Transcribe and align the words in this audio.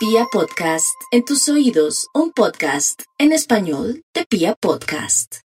Pia 0.00 0.24
Podcast, 0.32 0.98
en 1.10 1.26
tus 1.26 1.46
oídos, 1.50 2.08
un 2.14 2.32
podcast 2.32 3.02
en 3.18 3.32
español 3.32 4.02
de 4.14 4.24
Pia 4.24 4.54
Podcast. 4.54 5.40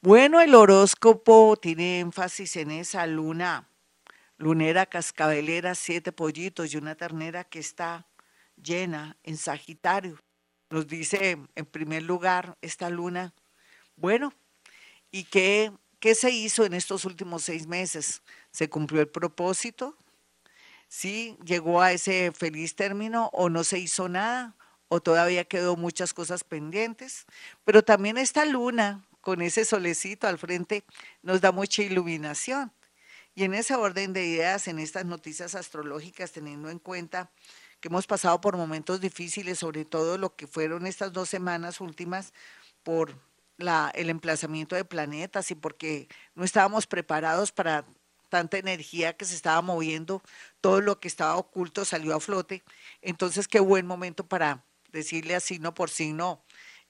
Bueno, 0.00 0.40
el 0.40 0.54
horóscopo 0.54 1.58
tiene 1.60 2.00
énfasis 2.00 2.56
en 2.56 2.70
esa 2.70 3.06
luna, 3.06 3.68
lunera 4.38 4.86
cascabelera, 4.86 5.74
siete 5.74 6.12
pollitos 6.12 6.72
y 6.72 6.78
una 6.78 6.94
ternera 6.94 7.44
que 7.44 7.58
está 7.58 8.08
llena 8.56 9.18
en 9.22 9.36
Sagitario. 9.36 10.18
Nos 10.70 10.86
dice 10.86 11.36
en 11.54 11.66
primer 11.66 12.04
lugar 12.04 12.56
esta 12.62 12.88
luna, 12.88 13.34
bueno, 13.96 14.32
¿y 15.10 15.24
qué, 15.24 15.70
qué 16.00 16.14
se 16.14 16.30
hizo 16.30 16.64
en 16.64 16.72
estos 16.72 17.04
últimos 17.04 17.42
seis 17.42 17.66
meses? 17.66 18.22
¿Se 18.50 18.70
cumplió 18.70 19.02
el 19.02 19.08
propósito? 19.08 19.98
¿Sí 20.88 21.36
llegó 21.44 21.80
a 21.80 21.92
ese 21.92 22.32
feliz 22.32 22.76
término 22.76 23.30
o 23.32 23.48
no 23.48 23.64
se 23.64 23.78
hizo 23.78 24.08
nada? 24.08 24.56
¿O 24.88 25.00
todavía 25.00 25.44
quedó 25.44 25.76
muchas 25.76 26.14
cosas 26.14 26.44
pendientes? 26.44 27.26
Pero 27.64 27.82
también 27.82 28.18
esta 28.18 28.44
luna 28.44 29.04
con 29.20 29.42
ese 29.42 29.64
solecito 29.64 30.28
al 30.28 30.38
frente 30.38 30.84
nos 31.22 31.40
da 31.40 31.50
mucha 31.50 31.82
iluminación. 31.82 32.72
Y 33.34 33.44
en 33.44 33.54
ese 33.54 33.74
orden 33.74 34.12
de 34.12 34.24
ideas, 34.24 34.68
en 34.68 34.78
estas 34.78 35.06
noticias 35.06 35.54
astrológicas, 35.54 36.30
teniendo 36.30 36.70
en 36.70 36.78
cuenta 36.78 37.30
que 37.80 37.88
hemos 37.88 38.06
pasado 38.06 38.40
por 38.40 38.56
momentos 38.56 39.00
difíciles, 39.00 39.58
sobre 39.58 39.84
todo 39.84 40.18
lo 40.18 40.36
que 40.36 40.46
fueron 40.46 40.86
estas 40.86 41.12
dos 41.12 41.28
semanas 41.28 41.80
últimas 41.80 42.32
por 42.82 43.18
el 43.58 44.10
emplazamiento 44.10 44.76
de 44.76 44.84
planetas 44.84 45.50
y 45.50 45.54
porque 45.54 46.08
no 46.34 46.44
estábamos 46.44 46.86
preparados 46.86 47.52
para 47.52 47.84
tanta 48.34 48.58
energía 48.58 49.16
que 49.16 49.26
se 49.26 49.36
estaba 49.36 49.62
moviendo, 49.62 50.20
todo 50.60 50.80
lo 50.80 50.98
que 50.98 51.06
estaba 51.06 51.36
oculto 51.36 51.84
salió 51.84 52.16
a 52.16 52.20
flote. 52.20 52.64
Entonces, 53.00 53.46
qué 53.46 53.60
buen 53.60 53.86
momento 53.86 54.26
para 54.26 54.64
decirle 54.90 55.36
así, 55.36 55.60
no 55.60 55.72
por 55.72 55.88
signo, 55.88 56.42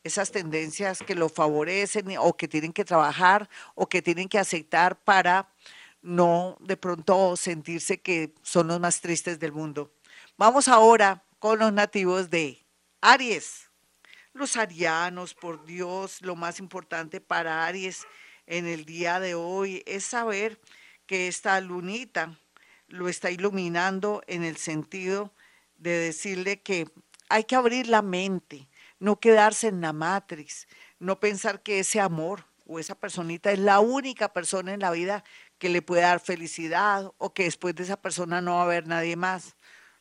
esas 0.04 0.30
tendencias 0.30 1.00
que 1.00 1.14
lo 1.14 1.28
favorecen 1.28 2.16
o 2.18 2.34
que 2.34 2.48
tienen 2.48 2.72
que 2.72 2.86
trabajar 2.86 3.50
o 3.74 3.90
que 3.90 4.00
tienen 4.00 4.26
que 4.26 4.38
aceptar 4.38 4.98
para 5.04 5.50
no 6.00 6.56
de 6.60 6.78
pronto 6.78 7.36
sentirse 7.36 8.00
que 8.00 8.32
son 8.40 8.68
los 8.68 8.80
más 8.80 9.02
tristes 9.02 9.38
del 9.38 9.52
mundo. 9.52 9.92
Vamos 10.38 10.66
ahora 10.66 11.26
con 11.38 11.58
los 11.58 11.74
nativos 11.74 12.30
de 12.30 12.64
Aries. 13.02 13.68
Los 14.32 14.56
arianos, 14.56 15.34
por 15.34 15.66
Dios, 15.66 16.22
lo 16.22 16.36
más 16.36 16.58
importante 16.58 17.20
para 17.20 17.66
Aries 17.66 18.06
en 18.46 18.66
el 18.66 18.86
día 18.86 19.20
de 19.20 19.34
hoy 19.34 19.82
es 19.84 20.06
saber 20.06 20.58
que 21.06 21.28
esta 21.28 21.60
lunita 21.60 22.38
lo 22.88 23.08
está 23.08 23.30
iluminando 23.30 24.22
en 24.26 24.44
el 24.44 24.56
sentido 24.56 25.32
de 25.76 25.90
decirle 25.98 26.62
que 26.62 26.88
hay 27.28 27.44
que 27.44 27.56
abrir 27.56 27.88
la 27.88 28.02
mente, 28.02 28.68
no 28.98 29.18
quedarse 29.18 29.68
en 29.68 29.80
la 29.80 29.92
matrix, 29.92 30.68
no 30.98 31.20
pensar 31.20 31.62
que 31.62 31.80
ese 31.80 32.00
amor 32.00 32.46
o 32.66 32.78
esa 32.78 32.94
personita 32.94 33.52
es 33.52 33.58
la 33.58 33.80
única 33.80 34.32
persona 34.32 34.72
en 34.72 34.80
la 34.80 34.90
vida 34.90 35.24
que 35.58 35.68
le 35.68 35.82
puede 35.82 36.02
dar 36.02 36.20
felicidad 36.20 37.12
o 37.18 37.34
que 37.34 37.44
después 37.44 37.74
de 37.74 37.84
esa 37.84 38.00
persona 38.00 38.40
no 38.40 38.54
va 38.54 38.60
a 38.60 38.64
haber 38.64 38.86
nadie 38.86 39.16
más. 39.16 39.56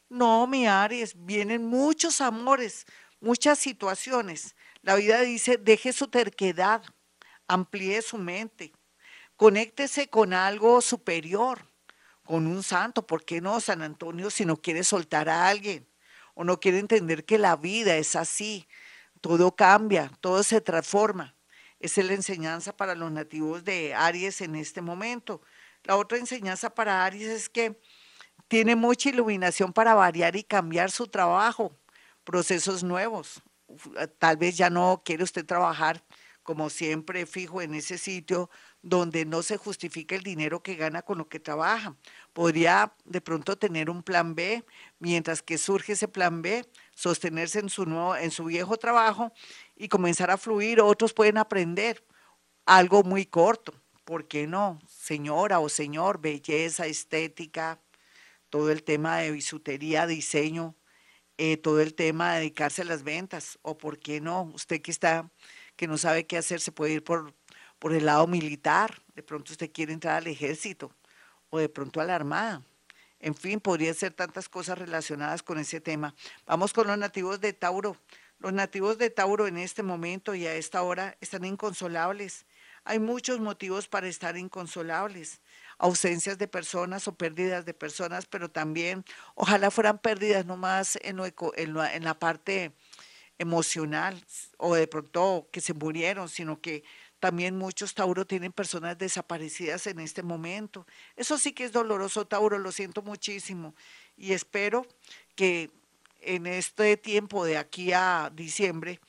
No, 0.10 0.46
mi 0.48 0.68
Aries, 0.68 1.14
vienen 1.16 1.66
muchos 1.66 2.22
amores, 2.22 2.86
muchas 3.20 3.60
situaciones. 3.60 4.56
La 4.82 4.96
vida 4.96 5.22
dice, 5.22 5.58
deje 5.58 5.92
su 5.92 6.08
terquedad, 6.08 6.84
amplíe 7.48 8.02
su 8.02 8.18
mente, 8.18 8.74
Conéctese 9.44 10.08
con 10.08 10.32
algo 10.32 10.80
superior, 10.80 11.68
con 12.24 12.48
un 12.48 12.64
santo. 12.64 13.06
¿Por 13.06 13.26
qué 13.26 13.42
no, 13.42 13.60
San 13.60 13.82
Antonio, 13.82 14.30
si 14.30 14.46
no 14.46 14.56
quiere 14.56 14.86
soltar 14.86 15.28
a 15.28 15.50
alguien 15.50 15.86
o 16.34 16.46
no 16.46 16.62
quiere 16.62 16.80
entender 16.80 17.26
que 17.26 17.38
la 17.38 17.58
vida 17.58 17.98
es 17.98 18.16
así? 18.16 18.70
Todo 19.20 19.54
cambia, 19.54 20.10
todo 20.22 20.44
se 20.44 20.62
transforma. 20.62 21.36
Esa 21.82 22.00
es 22.00 22.08
la 22.08 22.14
enseñanza 22.14 22.78
para 22.78 22.96
los 22.96 23.12
nativos 23.12 23.66
de 23.66 23.94
Aries 23.94 24.40
en 24.40 24.56
este 24.56 24.82
momento. 24.82 25.42
La 25.84 25.98
otra 25.98 26.20
enseñanza 26.20 26.74
para 26.74 27.04
Aries 27.04 27.28
es 27.28 27.50
que 27.50 27.78
tiene 28.48 28.78
mucha 28.78 29.10
iluminación 29.10 29.74
para 29.74 29.94
variar 29.94 30.38
y 30.38 30.46
cambiar 30.46 30.90
su 30.90 31.08
trabajo, 31.08 31.78
procesos 32.24 32.82
nuevos. 32.82 33.42
Tal 34.20 34.38
vez 34.38 34.56
ya 34.56 34.70
no 34.70 35.02
quiere 35.04 35.26
usted 35.26 35.46
trabajar 35.46 36.02
como 36.44 36.70
siempre 36.70 37.26
fijo 37.26 37.62
en 37.62 37.74
ese 37.74 37.98
sitio 37.98 38.50
donde 38.84 39.26
no 39.26 39.42
se 39.42 39.58
justifica 39.58 40.14
el 40.16 40.24
dinero 40.24 40.62
que 40.62 40.76
gana 40.76 41.02
con 41.02 41.18
lo 41.18 41.30
que 41.30 41.40
trabaja. 41.40 41.96
Podría 42.34 42.94
de 43.06 43.22
pronto 43.22 43.58
tener 43.58 43.90
un 43.90 44.04
plan 44.04 44.36
B, 44.36 44.64
mientras 45.00 45.42
que 45.42 45.58
surge 45.58 45.94
ese 45.94 46.10
plan 46.10 46.42
B, 46.42 46.68
sostenerse 46.94 47.60
en 47.60 47.70
su, 47.70 47.86
nuevo, 47.86 48.16
en 48.16 48.30
su 48.30 48.44
viejo 48.46 48.78
trabajo 48.78 49.32
y 49.76 49.88
comenzar 49.88 50.30
a 50.32 50.38
fluir. 50.38 50.82
Otros 50.82 51.14
pueden 51.14 51.38
aprender 51.38 52.06
algo 52.66 53.04
muy 53.04 53.26
corto. 53.26 53.74
¿Por 54.04 54.28
qué 54.28 54.48
no? 54.48 54.80
Señora 54.88 55.60
o 55.60 55.70
señor, 55.70 56.20
belleza, 56.20 56.86
estética, 56.86 57.82
todo 58.50 58.70
el 58.70 58.84
tema 58.84 59.20
de 59.20 59.32
bisutería, 59.32 60.06
diseño, 60.08 60.76
eh, 61.38 61.56
todo 61.58 61.80
el 61.82 61.96
tema 61.96 62.34
de 62.34 62.40
dedicarse 62.42 62.82
a 62.82 62.86
las 62.86 63.04
ventas. 63.04 63.60
O 63.62 63.78
por 63.78 64.00
qué 64.00 64.20
no, 64.20 64.44
usted 64.54 64.82
que 64.82 64.92
está, 64.92 65.32
que 65.78 65.88
no 65.88 65.98
sabe 65.98 66.28
qué 66.28 66.38
hacer, 66.38 66.60
se 66.60 66.74
puede 66.74 66.94
ir 66.96 67.04
por 67.06 67.34
por 67.84 67.92
el 67.92 68.06
lado 68.06 68.28
militar, 68.28 69.02
de 69.14 69.24
pronto 69.24 69.52
usted 69.52 69.70
quiere 69.70 69.92
entrar 69.92 70.16
al 70.16 70.28
ejército 70.28 70.90
o 71.50 71.60
de 71.60 71.68
pronto 71.68 72.00
a 72.00 72.06
la 72.06 72.16
armada. 72.16 72.62
En 73.20 73.36
fin, 73.36 73.60
podría 73.60 73.94
ser 73.94 74.14
tantas 74.14 74.48
cosas 74.48 74.78
relacionadas 74.78 75.44
con 75.44 75.58
ese 75.60 75.82
tema. 75.82 76.16
Vamos 76.46 76.72
con 76.72 76.88
los 76.88 76.98
nativos 76.98 77.42
de 77.42 77.52
Tauro. 77.52 77.98
Los 78.40 78.54
nativos 78.54 78.98
de 79.00 79.10
Tauro 79.10 79.48
en 79.48 79.58
este 79.58 79.84
momento 79.84 80.34
y 80.34 80.48
a 80.48 80.56
esta 80.56 80.82
hora 80.82 81.18
están 81.20 81.44
inconsolables. 81.44 82.46
Hay 82.86 83.00
muchos 83.00 83.42
motivos 83.42 83.90
para 83.90 84.08
estar 84.08 84.38
inconsolables. 84.38 85.42
Ausencias 85.78 86.38
de 86.38 86.48
personas 86.48 87.10
o 87.10 87.16
pérdidas 87.16 87.66
de 87.66 87.74
personas, 87.74 88.28
pero 88.28 88.50
también 88.50 89.04
ojalá 89.36 89.72
fueran 89.72 90.00
pérdidas 90.00 90.46
no 90.46 90.56
más 90.56 90.98
en, 91.02 91.20
en 91.58 92.04
la 92.06 92.14
parte 92.18 92.72
emocional 93.40 94.24
o 94.58 94.76
de 94.76 94.88
pronto 94.88 95.50
que 95.52 95.62
se 95.62 95.74
murieron, 95.74 96.30
sino 96.30 96.62
que 96.62 96.84
también 97.24 97.58
muchos 97.58 97.94
Tauro 97.94 98.28
tienen 98.28 98.52
personas 98.52 98.98
desaparecidas 98.98 99.88
en 99.88 100.02
este 100.02 100.24
momento. 100.24 100.86
Eso 101.16 101.38
sí 101.38 101.54
que 101.54 101.64
es 101.64 101.72
doloroso, 101.72 102.28
Tauro, 102.28 102.60
lo 102.60 102.74
siento 102.74 103.02
muchísimo. 103.02 103.76
Y 104.18 104.34
espero 104.34 104.86
que 105.34 105.72
en 106.20 106.48
este 106.48 106.98
tiempo 106.98 107.46
de 107.46 107.58
aquí 107.58 107.94
a 107.94 108.30
diciembre 108.36 109.00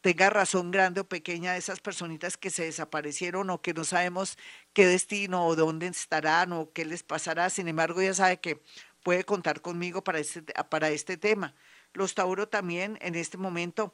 tenga 0.00 0.30
razón 0.30 0.70
grande 0.70 1.00
o 1.00 1.08
pequeña 1.08 1.54
de 1.54 1.58
esas 1.58 1.80
personitas 1.80 2.36
que 2.36 2.50
se 2.50 2.62
desaparecieron 2.62 3.50
o 3.50 3.60
que 3.60 3.74
no 3.74 3.82
sabemos 3.82 4.38
qué 4.72 4.86
destino 4.86 5.44
o 5.44 5.56
dónde 5.56 5.88
estarán 5.88 6.52
o 6.52 6.70
qué 6.72 6.84
les 6.84 7.02
pasará. 7.02 7.50
Sin 7.50 7.66
embargo, 7.66 8.00
ya 8.00 8.14
sabe 8.14 8.38
que 8.38 8.62
puede 9.02 9.24
contar 9.24 9.60
conmigo 9.60 10.04
para 10.04 10.20
este, 10.20 10.42
para 10.70 10.90
este 10.90 11.16
tema. 11.16 11.52
Los 11.94 12.14
Tauro 12.14 12.46
también 12.46 12.96
en 13.02 13.16
este 13.16 13.38
momento 13.38 13.92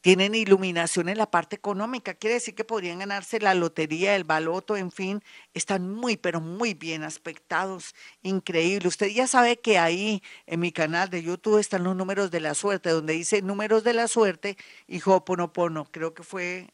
tienen 0.00 0.34
iluminación 0.34 1.08
en 1.08 1.18
la 1.18 1.30
parte 1.30 1.56
económica, 1.56 2.14
quiere 2.14 2.34
decir 2.34 2.54
que 2.54 2.64
podrían 2.64 3.00
ganarse 3.00 3.40
la 3.40 3.54
lotería, 3.54 4.14
el 4.14 4.24
baloto, 4.24 4.76
en 4.76 4.92
fin, 4.92 5.22
están 5.54 5.90
muy, 5.92 6.16
pero 6.16 6.40
muy 6.40 6.74
bien 6.74 7.02
aspectados, 7.02 7.94
increíble. 8.22 8.88
Usted 8.88 9.08
ya 9.08 9.26
sabe 9.26 9.58
que 9.58 9.78
ahí 9.78 10.22
en 10.46 10.60
mi 10.60 10.72
canal 10.72 11.10
de 11.10 11.22
YouTube 11.22 11.58
están 11.58 11.84
los 11.84 11.96
números 11.96 12.30
de 12.30 12.40
la 12.40 12.54
suerte, 12.54 12.90
donde 12.90 13.14
dice 13.14 13.42
números 13.42 13.84
de 13.84 13.94
la 13.94 14.08
suerte 14.08 14.56
y 14.86 15.00
Hoponopono, 15.04 15.90
creo 15.90 16.14
que 16.14 16.22
fue, 16.22 16.68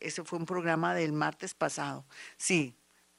ese 0.00 0.24
fue 0.24 0.38
un 0.38 0.46
programa 0.46 0.94
del 0.94 1.12
martes 1.12 1.54
pasado, 1.54 2.04
sí, 2.36 2.74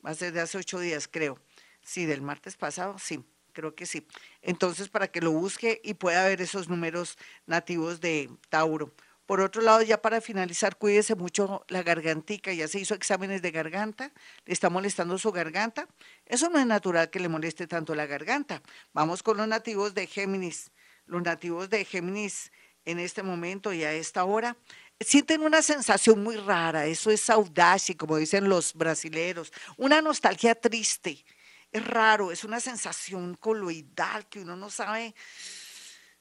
va 0.05 0.11
a 0.11 0.15
ser 0.15 0.33
de 0.33 0.41
hace 0.41 0.57
ocho 0.57 0.79
días, 0.79 1.07
creo, 1.07 1.39
sí, 1.81 2.05
del 2.05 2.21
martes 2.21 2.57
pasado, 2.57 2.97
sí 2.99 3.23
creo 3.53 3.75
que 3.75 3.85
sí. 3.85 4.05
Entonces, 4.41 4.89
para 4.89 5.07
que 5.07 5.21
lo 5.21 5.31
busque 5.31 5.79
y 5.83 5.93
pueda 5.93 6.27
ver 6.27 6.41
esos 6.41 6.67
números 6.67 7.17
nativos 7.45 8.01
de 8.01 8.29
Tauro. 8.49 8.91
Por 9.25 9.39
otro 9.39 9.61
lado, 9.61 9.81
ya 9.81 10.01
para 10.01 10.19
finalizar, 10.19 10.77
cuídese 10.77 11.15
mucho 11.15 11.63
la 11.69 11.81
gargantica, 11.81 12.51
ya 12.51 12.67
se 12.67 12.79
hizo 12.79 12.93
exámenes 12.93 13.41
de 13.41 13.51
garganta, 13.51 14.11
le 14.45 14.53
está 14.53 14.69
molestando 14.69 15.17
su 15.17 15.31
garganta. 15.31 15.87
Eso 16.25 16.49
no 16.49 16.59
es 16.59 16.65
natural 16.65 17.09
que 17.09 17.19
le 17.19 17.29
moleste 17.29 17.65
tanto 17.67 17.95
la 17.95 18.05
garganta. 18.05 18.61
Vamos 18.91 19.23
con 19.23 19.37
los 19.37 19.47
nativos 19.47 19.93
de 19.93 20.07
Géminis. 20.07 20.71
Los 21.05 21.21
nativos 21.21 21.69
de 21.69 21.85
Géminis 21.85 22.51
en 22.85 22.99
este 22.99 23.23
momento 23.23 23.71
y 23.73 23.83
a 23.83 23.93
esta 23.93 24.25
hora 24.25 24.57
sienten 24.99 25.41
una 25.41 25.61
sensación 25.61 26.23
muy 26.23 26.37
rara, 26.37 26.85
eso 26.85 27.11
es 27.11 27.29
audacia, 27.29 27.95
como 27.97 28.17
dicen 28.17 28.49
los 28.49 28.73
brasileros, 28.73 29.51
una 29.77 30.01
nostalgia 30.01 30.55
triste. 30.55 31.25
Es 31.71 31.85
raro, 31.85 32.31
es 32.31 32.43
una 32.43 32.59
sensación 32.59 33.35
coloidal 33.35 34.27
que 34.27 34.41
uno 34.41 34.55
no 34.55 34.69
sabe 34.69 35.15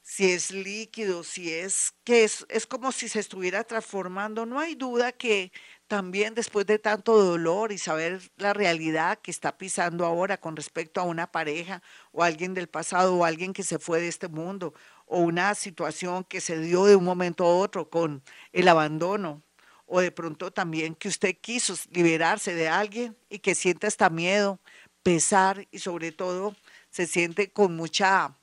si 0.03 0.33
es 0.33 0.51
líquido, 0.51 1.25
si 1.25 1.53
es 1.53 1.95
que 2.05 2.25
es, 2.25 2.45
es 2.49 2.67
como 2.67 2.93
si 2.93 3.09
se 3.09 3.21
estuviera 3.21 3.65
transformando. 3.65 4.47
No 4.47 4.59
hay 4.61 4.75
duda 4.75 5.13
que 5.13 5.53
también 5.87 6.35
después 6.35 6.67
de 6.67 6.79
tanto 6.79 7.23
dolor 7.23 7.73
y 7.73 7.79
saber 7.79 8.21
la 8.37 8.53
realidad 8.53 9.19
que 9.23 9.31
está 9.31 9.57
pisando 9.59 10.05
ahora 10.07 10.39
con 10.39 10.57
respecto 10.57 11.01
a 11.01 11.05
una 11.05 11.31
pareja 11.31 11.83
o 12.13 12.23
alguien 12.23 12.55
del 12.55 12.69
pasado 12.69 13.17
o 13.17 13.25
alguien 13.25 13.53
que 13.53 13.63
se 13.63 13.79
fue 13.79 14.01
de 14.01 14.09
este 14.09 14.29
mundo 14.29 14.75
o 15.07 15.21
una 15.21 15.55
situación 15.55 16.25
que 16.25 16.41
se 16.41 16.59
dio 16.59 16.85
de 16.87 16.97
un 16.97 17.05
momento 17.05 17.45
a 17.45 17.55
otro 17.57 17.91
con 17.91 18.23
el 18.53 18.69
abandono 18.69 19.43
o 19.87 20.01
de 20.01 20.11
pronto 20.11 20.51
también 20.51 20.95
que 20.95 21.09
usted 21.09 21.37
quiso 21.41 21.75
liberarse 21.91 22.55
de 22.55 22.69
alguien 22.69 23.17
y 23.29 23.41
que 23.41 23.55
siente 23.55 23.87
hasta 23.87 24.09
miedo, 24.09 24.59
pesar 25.03 25.69
y 25.71 25.81
sobre 25.81 26.13
todo 26.13 26.57
se 26.89 27.07
siente 27.07 27.53
con 27.53 27.77
mucha, 27.77 28.35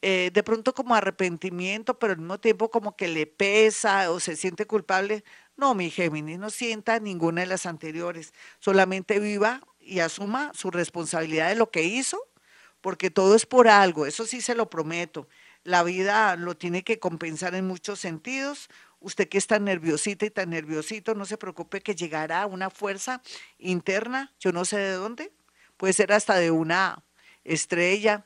eh, 0.00 0.30
de 0.32 0.42
pronto 0.44 0.74
como 0.74 0.94
arrepentimiento, 0.94 1.98
pero 1.98 2.12
al 2.12 2.18
mismo 2.20 2.38
tiempo 2.38 2.70
como 2.70 2.96
que 2.96 3.08
le 3.08 3.26
pesa 3.26 4.10
o 4.12 4.20
se 4.20 4.36
siente 4.36 4.66
culpable. 4.66 5.24
No, 5.56 5.74
mi 5.74 5.90
Géminis, 5.90 6.38
no 6.38 6.50
sienta 6.50 7.00
ninguna 7.00 7.40
de 7.40 7.48
las 7.48 7.66
anteriores, 7.66 8.32
solamente 8.60 9.18
viva 9.18 9.60
y 9.80 9.98
asuma 10.00 10.52
su 10.54 10.70
responsabilidad 10.70 11.48
de 11.48 11.56
lo 11.56 11.70
que 11.70 11.82
hizo, 11.82 12.28
porque 12.80 13.10
todo 13.10 13.34
es 13.34 13.44
por 13.46 13.66
algo, 13.68 14.06
eso 14.06 14.24
sí 14.24 14.40
se 14.40 14.54
lo 14.54 14.70
prometo. 14.70 15.28
La 15.64 15.82
vida 15.82 16.36
lo 16.36 16.56
tiene 16.56 16.84
que 16.84 17.00
compensar 17.00 17.54
en 17.56 17.66
muchos 17.66 17.98
sentidos. 17.98 18.68
Usted 19.00 19.28
que 19.28 19.38
es 19.38 19.46
tan 19.46 19.64
nerviosita 19.64 20.26
y 20.26 20.30
tan 20.30 20.50
nerviosito, 20.50 21.14
no 21.14 21.24
se 21.24 21.38
preocupe 21.38 21.80
que 21.80 21.94
llegará 21.94 22.46
una 22.46 22.70
fuerza 22.70 23.20
interna, 23.58 24.32
yo 24.40 24.52
no 24.52 24.64
sé 24.64 24.78
de 24.78 24.92
dónde, 24.92 25.32
puede 25.76 25.92
ser 25.92 26.12
hasta 26.12 26.36
de 26.36 26.50
una 26.50 27.02
estrella 27.44 28.24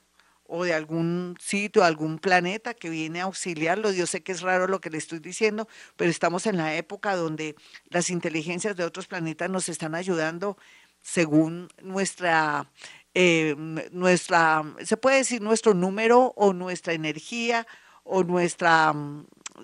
o 0.54 0.64
de 0.64 0.74
algún 0.74 1.34
sitio, 1.40 1.82
algún 1.82 2.18
planeta 2.18 2.74
que 2.74 2.90
viene 2.90 3.22
a 3.22 3.24
auxiliarlo. 3.24 3.90
Yo 3.90 4.06
sé 4.06 4.22
que 4.22 4.32
es 4.32 4.42
raro 4.42 4.66
lo 4.66 4.82
que 4.82 4.90
le 4.90 4.98
estoy 4.98 5.18
diciendo, 5.18 5.66
pero 5.96 6.10
estamos 6.10 6.46
en 6.46 6.58
la 6.58 6.74
época 6.74 7.16
donde 7.16 7.56
las 7.88 8.10
inteligencias 8.10 8.76
de 8.76 8.84
otros 8.84 9.06
planetas 9.06 9.48
nos 9.48 9.70
están 9.70 9.94
ayudando 9.94 10.58
según 11.00 11.70
nuestra, 11.80 12.70
eh, 13.14 13.54
nuestra, 13.92 14.62
se 14.84 14.98
puede 14.98 15.16
decir 15.16 15.40
nuestro 15.40 15.72
número 15.72 16.34
o 16.36 16.52
nuestra 16.52 16.92
energía 16.92 17.66
o 18.04 18.22
nuestra, 18.22 18.94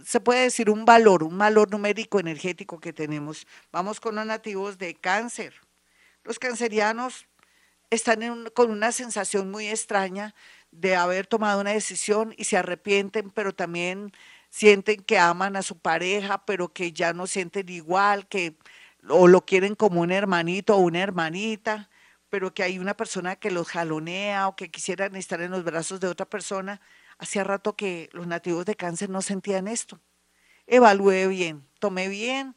se 0.02 0.20
puede 0.20 0.44
decir 0.44 0.70
un 0.70 0.86
valor, 0.86 1.22
un 1.22 1.36
valor 1.36 1.70
numérico 1.70 2.18
energético 2.18 2.80
que 2.80 2.94
tenemos. 2.94 3.46
Vamos 3.70 4.00
con 4.00 4.14
los 4.14 4.24
nativos 4.24 4.78
de 4.78 4.94
cáncer. 4.94 5.52
Los 6.24 6.38
cancerianos 6.38 7.27
están 7.90 8.50
con 8.54 8.70
una 8.70 8.92
sensación 8.92 9.50
muy 9.50 9.68
extraña 9.68 10.34
de 10.70 10.96
haber 10.96 11.26
tomado 11.26 11.60
una 11.60 11.72
decisión 11.72 12.34
y 12.36 12.44
se 12.44 12.56
arrepienten, 12.56 13.30
pero 13.30 13.54
también 13.54 14.12
sienten 14.50 15.02
que 15.02 15.18
aman 15.18 15.56
a 15.56 15.62
su 15.62 15.78
pareja, 15.78 16.44
pero 16.44 16.72
que 16.72 16.92
ya 16.92 17.12
no 17.12 17.26
sienten 17.26 17.68
igual, 17.68 18.28
que 18.28 18.56
o 19.08 19.28
lo 19.28 19.44
quieren 19.46 19.74
como 19.74 20.00
un 20.02 20.12
hermanito 20.12 20.76
o 20.76 20.80
una 20.80 21.00
hermanita, 21.00 21.90
pero 22.30 22.52
que 22.54 22.62
hay 22.62 22.78
una 22.78 22.96
persona 22.96 23.36
que 23.36 23.50
los 23.50 23.68
jalonea 23.68 24.48
o 24.48 24.56
que 24.56 24.70
quisieran 24.70 25.16
estar 25.16 25.40
en 25.40 25.50
los 25.52 25.64
brazos 25.64 26.00
de 26.00 26.08
otra 26.08 26.26
persona. 26.28 26.80
Hacía 27.18 27.44
rato 27.44 27.76
que 27.76 28.10
los 28.12 28.26
nativos 28.26 28.66
de 28.66 28.76
cáncer 28.76 29.10
no 29.10 29.22
sentían 29.22 29.68
esto. 29.68 30.00
Evalúe 30.66 31.28
bien, 31.28 31.66
tome 31.80 32.08
bien 32.08 32.54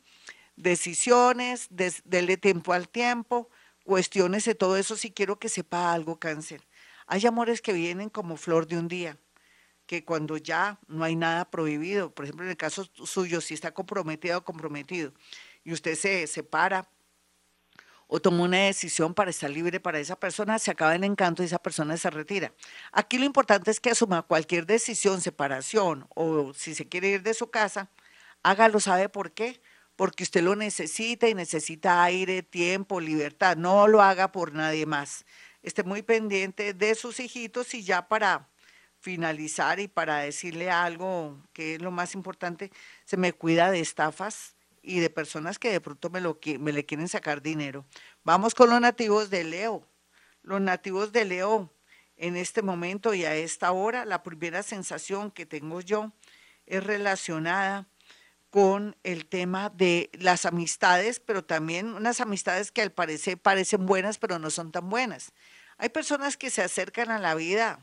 decisiones, 0.56 1.68
dele 1.70 2.38
tiempo 2.38 2.74
al 2.74 2.88
tiempo, 2.88 3.50
cuestiones 3.84 4.50
todo 4.58 4.78
eso 4.78 4.96
si 4.96 5.12
quiero 5.12 5.40
que 5.40 5.50
sepa 5.50 5.94
algo 5.94 6.20
cáncer. 6.20 6.62
Hay 7.08 7.26
amores 7.26 7.62
que 7.62 7.74
vienen 7.74 8.10
como 8.10 8.38
flor 8.38 8.68
de 8.68 8.78
un 8.78 8.88
día, 8.88 9.18
que 9.86 10.06
cuando 10.06 10.38
ya 10.38 10.80
no 10.88 11.04
hay 11.04 11.16
nada 11.16 11.50
prohibido, 11.50 12.14
por 12.14 12.26
ejemplo 12.26 12.46
en 12.46 12.52
el 12.52 12.58
caso 12.58 12.86
suyo, 13.06 13.42
si 13.42 13.54
está 13.54 13.74
comprometido 13.74 14.38
o 14.38 14.46
comprometido 14.46 15.14
y 15.64 15.74
usted 15.74 15.96
se 15.96 16.28
separa 16.28 16.88
o 18.08 18.20
toma 18.20 18.44
una 18.44 18.58
decisión 18.66 19.14
para 19.14 19.30
estar 19.30 19.50
libre 19.50 19.80
para 19.80 20.00
esa 20.00 20.18
persona, 20.20 20.60
se 20.60 20.70
acaba 20.72 20.96
el 20.96 21.04
encanto 21.06 21.44
y 21.44 21.46
esa 21.46 21.60
persona 21.60 21.96
se 21.96 22.10
retira. 22.10 22.54
Aquí 22.92 23.18
lo 23.18 23.24
importante 23.26 23.72
es 23.72 23.80
que 23.80 23.92
asuma 23.92 24.22
cualquier 24.24 24.66
decisión, 24.66 25.22
separación 25.22 26.08
o 26.16 26.54
si 26.54 26.76
se 26.76 26.90
quiere 26.90 27.08
ir 27.10 27.24
de 27.24 27.34
su 27.34 27.50
casa, 27.50 27.90
hágalo, 28.44 28.82
¿sabe 28.82 29.08
por 29.08 29.32
qué? 29.32 29.62
Porque 29.96 30.24
usted 30.24 30.42
lo 30.42 30.56
necesita 30.56 31.28
y 31.28 31.34
necesita 31.34 32.04
aire, 32.04 32.44
tiempo, 32.44 33.00
libertad. 33.00 33.58
No 33.58 33.88
lo 33.88 34.02
haga 34.02 34.32
por 34.32 34.54
nadie 34.54 34.86
más. 34.86 35.26
Esté 35.62 35.84
muy 35.84 36.02
pendiente 36.02 36.74
de 36.74 36.96
sus 36.96 37.20
hijitos 37.20 37.74
y 37.74 37.84
ya 37.84 38.08
para 38.08 38.50
finalizar 39.00 39.80
y 39.80 39.88
para 39.88 40.20
decirle 40.20 40.70
algo 40.70 41.38
que 41.54 41.76
es 41.76 41.82
lo 41.82 41.92
más 41.92 42.14
importante, 42.14 42.72
se 43.06 43.18
me 43.18 43.34
cuida 43.34 43.72
de 43.72 43.80
estafas 43.80 44.56
y 44.82 45.00
de 45.00 45.10
personas 45.10 45.60
que 45.60 45.72
de 45.72 45.82
pronto 45.82 46.10
me, 46.10 46.22
lo, 46.22 46.40
me 46.60 46.72
le 46.72 46.86
quieren 46.86 47.08
sacar 47.08 47.42
dinero. 47.42 47.86
Vamos 48.24 48.56
con 48.56 48.70
los 48.70 48.80
nativos 48.80 49.30
de 49.30 49.44
Leo. 49.44 49.88
Los 50.44 50.62
nativos 50.62 51.12
de 51.12 51.26
Leo, 51.26 51.74
en 52.16 52.36
este 52.36 52.62
momento 52.62 53.14
y 53.14 53.26
a 53.26 53.36
esta 53.36 53.72
hora, 53.72 54.06
la 54.06 54.24
primera 54.24 54.64
sensación 54.64 55.32
que 55.32 55.46
tengo 55.46 55.82
yo 55.82 56.12
es 56.66 56.84
relacionada 56.84 57.88
con 58.52 58.98
el 59.04 59.26
tema 59.26 59.70
de 59.70 60.10
las 60.14 60.46
amistades, 60.46 61.22
pero 61.22 61.44
también 61.44 61.96
unas 61.96 62.20
amistades 62.20 62.72
que 62.72 62.82
al 62.82 62.92
parecer 62.92 63.38
parecen 63.38 63.86
buenas, 63.86 64.18
pero 64.18 64.40
no 64.40 64.50
son 64.50 64.72
tan 64.72 64.90
buenas. 64.90 65.32
Hay 65.78 65.90
personas 65.90 66.38
que 66.38 66.50
se 66.50 66.62
acercan 66.62 67.10
a 67.10 67.18
la 67.18 67.34
vida 67.34 67.80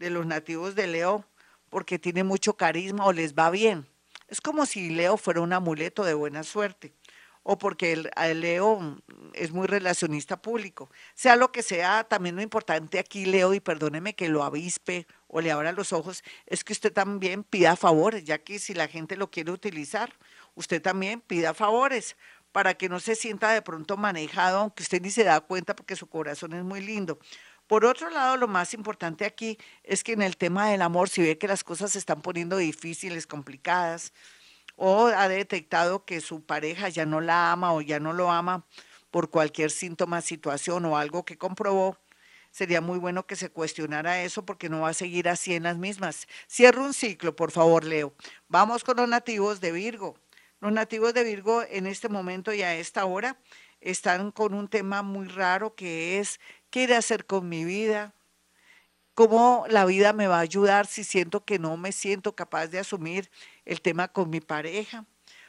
de 0.00 0.10
los 0.10 0.26
nativos 0.26 0.74
de 0.74 0.88
Leo 0.88 1.24
porque 1.70 1.98
tiene 2.00 2.24
mucho 2.24 2.56
carisma 2.56 3.06
o 3.06 3.12
les 3.12 3.34
va 3.34 3.50
bien. 3.50 3.88
Es 4.28 4.40
como 4.40 4.66
si 4.66 4.90
Leo 4.90 5.16
fuera 5.16 5.40
un 5.40 5.52
amuleto 5.52 6.04
de 6.04 6.14
buena 6.14 6.42
suerte 6.42 6.92
o 7.44 7.56
porque 7.56 7.92
el, 7.92 8.40
Leo 8.40 8.98
es 9.34 9.52
muy 9.52 9.68
relacionista 9.68 10.40
público. 10.42 10.90
Sea 11.14 11.36
lo 11.36 11.52
que 11.52 11.62
sea, 11.62 12.02
también 12.04 12.34
lo 12.34 12.42
importante 12.42 12.98
aquí, 12.98 13.26
Leo, 13.26 13.54
y 13.54 13.60
perdóneme 13.60 14.14
que 14.14 14.28
lo 14.28 14.42
avispe 14.42 15.06
o 15.36 15.40
le 15.40 15.50
abra 15.50 15.72
los 15.72 15.92
ojos, 15.92 16.22
es 16.46 16.62
que 16.62 16.72
usted 16.72 16.92
también 16.92 17.42
pida 17.42 17.74
favores, 17.74 18.22
ya 18.22 18.38
que 18.38 18.60
si 18.60 18.72
la 18.72 18.86
gente 18.86 19.16
lo 19.16 19.32
quiere 19.32 19.50
utilizar, 19.50 20.16
usted 20.54 20.80
también 20.80 21.20
pida 21.20 21.54
favores 21.54 22.16
para 22.52 22.74
que 22.74 22.88
no 22.88 23.00
se 23.00 23.16
sienta 23.16 23.50
de 23.50 23.60
pronto 23.60 23.96
manejado, 23.96 24.58
aunque 24.58 24.84
usted 24.84 25.02
ni 25.02 25.10
se 25.10 25.24
da 25.24 25.40
cuenta 25.40 25.74
porque 25.74 25.96
su 25.96 26.06
corazón 26.06 26.52
es 26.52 26.62
muy 26.62 26.80
lindo. 26.80 27.18
Por 27.66 27.84
otro 27.84 28.10
lado, 28.10 28.36
lo 28.36 28.46
más 28.46 28.74
importante 28.74 29.24
aquí 29.24 29.58
es 29.82 30.04
que 30.04 30.12
en 30.12 30.22
el 30.22 30.36
tema 30.36 30.68
del 30.68 30.82
amor, 30.82 31.08
si 31.08 31.20
ve 31.20 31.36
que 31.36 31.48
las 31.48 31.64
cosas 31.64 31.90
se 31.90 31.98
están 31.98 32.22
poniendo 32.22 32.56
difíciles, 32.56 33.26
complicadas, 33.26 34.12
o 34.76 35.06
ha 35.06 35.26
detectado 35.26 36.04
que 36.04 36.20
su 36.20 36.44
pareja 36.44 36.90
ya 36.90 37.06
no 37.06 37.20
la 37.20 37.50
ama 37.50 37.72
o 37.72 37.80
ya 37.80 37.98
no 37.98 38.12
lo 38.12 38.30
ama 38.30 38.64
por 39.10 39.30
cualquier 39.30 39.72
síntoma, 39.72 40.20
situación 40.20 40.84
o 40.84 40.96
algo 40.96 41.24
que 41.24 41.36
comprobó, 41.36 41.98
sería 42.54 42.80
muy 42.80 43.00
bueno 43.00 43.26
que 43.26 43.34
se 43.34 43.50
cuestionara 43.50 44.22
eso 44.22 44.46
porque 44.46 44.68
no 44.68 44.82
va 44.82 44.90
a 44.90 44.94
seguir 44.94 45.28
así 45.28 45.54
en 45.54 45.64
las 45.64 45.76
mismas. 45.76 46.28
Cierra 46.46 46.82
un 46.82 46.94
ciclo, 46.94 47.34
por 47.34 47.50
favor, 47.50 47.82
Leo. 47.82 48.14
Vamos 48.46 48.84
con 48.84 48.96
los 48.96 49.08
nativos 49.08 49.60
de 49.60 49.72
Virgo. 49.72 50.14
Los 50.60 50.70
nativos 50.70 51.12
de 51.14 51.24
Virgo 51.24 51.64
en 51.68 51.88
este 51.88 52.08
momento 52.08 52.54
y 52.54 52.62
a 52.62 52.76
esta 52.76 53.06
hora 53.06 53.36
están 53.80 54.30
con 54.30 54.54
un 54.54 54.68
tema 54.68 55.02
muy 55.02 55.26
raro 55.26 55.74
que 55.74 56.20
es 56.20 56.38
qué 56.70 56.84
ir 56.84 56.94
a 56.94 56.98
hacer 56.98 57.26
con 57.26 57.48
mi 57.48 57.64
vida, 57.64 58.14
cómo 59.16 59.66
la 59.68 59.84
vida 59.84 60.12
me 60.12 60.28
va 60.28 60.36
a 60.36 60.42
ayudar 60.42 60.86
si 60.86 61.02
siento 61.02 61.44
que 61.44 61.58
no 61.58 61.76
me 61.76 61.90
siento 61.90 62.36
capaz 62.36 62.68
de 62.68 62.78
asumir 62.78 63.32
el 63.64 63.80
tema 63.80 64.06
con 64.06 64.30
mi 64.30 64.40
pareja. 64.40 65.04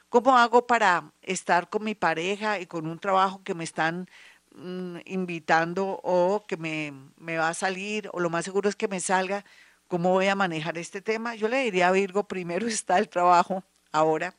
¿Cómo 0.09 0.35
hago 0.37 0.65
para 0.65 1.11
estar 1.21 1.69
con 1.69 1.83
mi 1.83 1.93
pareja 1.93 2.59
y 2.59 2.65
con 2.65 2.87
un 2.87 2.97
trabajo 2.97 3.43
que 3.43 3.53
me 3.53 3.63
están 3.63 4.09
mm, 4.55 4.97
invitando 5.05 5.99
o 6.03 6.43
que 6.47 6.57
me, 6.57 6.93
me 7.17 7.37
va 7.37 7.49
a 7.49 7.53
salir 7.53 8.09
o 8.13 8.19
lo 8.19 8.29
más 8.29 8.45
seguro 8.45 8.69
es 8.69 8.75
que 8.75 8.87
me 8.87 8.99
salga? 8.99 9.45
¿Cómo 9.87 10.11
voy 10.11 10.27
a 10.27 10.35
manejar 10.35 10.77
este 10.77 11.01
tema? 11.01 11.35
Yo 11.35 11.47
le 11.47 11.63
diría 11.63 11.89
a 11.89 11.91
Virgo, 11.91 12.27
primero 12.27 12.67
está 12.67 12.97
el 12.97 13.09
trabajo 13.09 13.63
ahora 13.91 14.35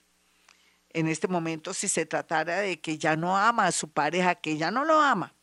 en 0.96 1.08
este 1.08 1.28
momento, 1.28 1.74
si 1.74 1.88
se 1.88 2.06
tratara 2.06 2.60
de 2.60 2.80
que 2.80 2.96
ya 2.96 3.16
no 3.16 3.36
ama 3.36 3.66
a 3.66 3.72
su 3.72 3.90
pareja, 3.90 4.34
que 4.34 4.56
ya 4.56 4.70
no 4.70 4.82
lo 4.86 4.98
ama, 4.98 5.34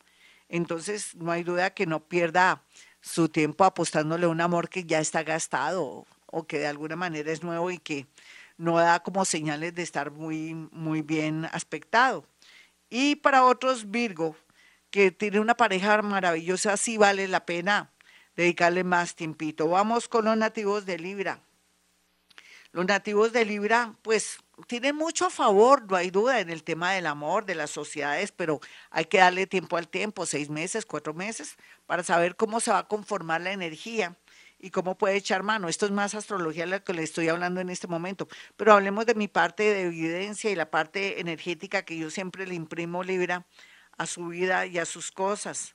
entonces 0.48 1.14
no 1.14 1.30
hay 1.30 1.44
duda 1.44 1.70
que 1.70 1.86
no 1.86 2.00
pierda 2.00 2.60
su 3.00 3.28
tiempo 3.28 3.62
apostándole 3.62 4.26
a 4.26 4.30
un 4.30 4.40
amor 4.40 4.68
que 4.68 4.82
ya 4.82 4.98
está 4.98 5.22
gastado 5.22 6.06
o 6.26 6.46
que 6.48 6.58
de 6.58 6.66
alguna 6.66 6.96
manera 6.96 7.30
es 7.30 7.44
nuevo 7.44 7.70
y 7.70 7.78
que 7.78 8.08
no 8.56 8.78
da 8.78 9.00
como 9.00 9.24
señales 9.24 9.76
de 9.76 9.82
estar 9.82 10.10
muy, 10.10 10.54
muy 10.72 11.02
bien 11.02 11.44
aspectado. 11.52 12.24
Y 12.90 13.14
para 13.14 13.44
otros, 13.44 13.88
Virgo, 13.92 14.34
que 14.94 15.10
tiene 15.10 15.40
una 15.40 15.56
pareja 15.56 16.00
maravillosa, 16.02 16.76
sí 16.76 16.98
vale 16.98 17.26
la 17.26 17.44
pena 17.44 17.90
dedicarle 18.36 18.84
más 18.84 19.16
tiempito. 19.16 19.66
Vamos 19.66 20.06
con 20.06 20.24
los 20.26 20.36
nativos 20.36 20.86
de 20.86 21.00
Libra. 21.00 21.40
Los 22.70 22.86
nativos 22.86 23.32
de 23.32 23.44
Libra, 23.44 23.96
pues 24.02 24.38
tienen 24.68 24.94
mucho 24.94 25.26
a 25.26 25.30
favor, 25.30 25.90
no 25.90 25.96
hay 25.96 26.10
duda, 26.10 26.38
en 26.38 26.48
el 26.48 26.62
tema 26.62 26.92
del 26.92 27.08
amor, 27.08 27.44
de 27.44 27.56
las 27.56 27.70
sociedades, 27.70 28.30
pero 28.30 28.60
hay 28.90 29.06
que 29.06 29.18
darle 29.18 29.48
tiempo 29.48 29.76
al 29.76 29.88
tiempo, 29.88 30.26
seis 30.26 30.48
meses, 30.48 30.86
cuatro 30.86 31.12
meses, 31.12 31.56
para 31.86 32.04
saber 32.04 32.36
cómo 32.36 32.60
se 32.60 32.70
va 32.70 32.78
a 32.78 32.86
conformar 32.86 33.40
la 33.40 33.50
energía 33.50 34.16
y 34.60 34.70
cómo 34.70 34.96
puede 34.96 35.16
echar 35.16 35.42
mano. 35.42 35.68
Esto 35.68 35.86
es 35.86 35.90
más 35.90 36.14
astrología 36.14 36.66
la 36.66 36.84
que 36.84 36.94
le 36.94 37.02
estoy 37.02 37.28
hablando 37.28 37.60
en 37.60 37.68
este 37.68 37.88
momento, 37.88 38.28
pero 38.56 38.72
hablemos 38.72 39.06
de 39.06 39.16
mi 39.16 39.26
parte 39.26 39.64
de 39.64 39.86
evidencia 39.86 40.52
y 40.52 40.54
la 40.54 40.70
parte 40.70 41.18
energética 41.18 41.84
que 41.84 41.98
yo 41.98 42.10
siempre 42.10 42.46
le 42.46 42.54
imprimo 42.54 43.02
Libra 43.02 43.44
a 43.96 44.06
su 44.06 44.28
vida 44.28 44.66
y 44.66 44.78
a 44.78 44.84
sus 44.84 45.10
cosas. 45.10 45.74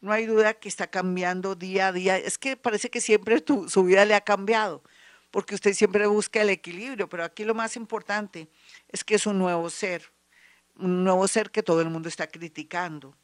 No 0.00 0.12
hay 0.12 0.26
duda 0.26 0.54
que 0.54 0.68
está 0.68 0.86
cambiando 0.86 1.54
día 1.54 1.88
a 1.88 1.92
día. 1.92 2.16
Es 2.16 2.38
que 2.38 2.56
parece 2.56 2.90
que 2.90 3.00
siempre 3.00 3.42
su 3.68 3.84
vida 3.84 4.04
le 4.04 4.14
ha 4.14 4.22
cambiado, 4.22 4.82
porque 5.30 5.54
usted 5.54 5.74
siempre 5.74 6.06
busca 6.06 6.40
el 6.40 6.50
equilibrio, 6.50 7.08
pero 7.08 7.24
aquí 7.24 7.44
lo 7.44 7.54
más 7.54 7.76
importante 7.76 8.48
es 8.88 9.04
que 9.04 9.14
es 9.14 9.26
un 9.26 9.38
nuevo 9.38 9.68
ser, 9.68 10.12
un 10.76 11.04
nuevo 11.04 11.28
ser 11.28 11.50
que 11.50 11.62
todo 11.62 11.82
el 11.82 11.90
mundo 11.90 12.08
está 12.08 12.26
criticando, 12.28 13.16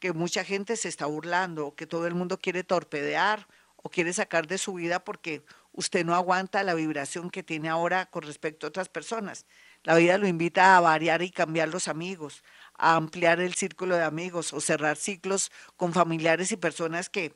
que 0.00 0.12
mucha 0.12 0.44
gente 0.44 0.76
se 0.76 0.88
está 0.88 1.06
burlando, 1.06 1.74
que 1.76 1.86
todo 1.86 2.06
el 2.06 2.14
mundo 2.14 2.38
quiere 2.38 2.64
torpedear 2.64 3.46
o 3.76 3.90
quiere 3.90 4.12
sacar 4.12 4.46
de 4.46 4.58
su 4.58 4.74
vida 4.74 5.04
porque 5.04 5.44
usted 5.72 6.04
no 6.04 6.14
aguanta 6.14 6.62
la 6.62 6.74
vibración 6.74 7.30
que 7.30 7.42
tiene 7.42 7.68
ahora 7.68 8.06
con 8.06 8.22
respecto 8.22 8.66
a 8.66 8.68
otras 8.68 8.88
personas. 8.88 9.46
La 9.82 9.94
vida 9.94 10.16
lo 10.16 10.26
invita 10.26 10.76
a 10.76 10.80
variar 10.80 11.20
y 11.22 11.30
cambiar 11.30 11.68
los 11.68 11.88
amigos, 11.88 12.42
a 12.76 12.96
ampliar 12.96 13.40
el 13.40 13.54
círculo 13.54 13.96
de 13.96 14.02
amigos 14.02 14.52
o 14.52 14.60
cerrar 14.60 14.96
ciclos 14.96 15.50
con 15.76 15.92
familiares 15.92 16.52
y 16.52 16.56
personas 16.56 17.08
que 17.08 17.34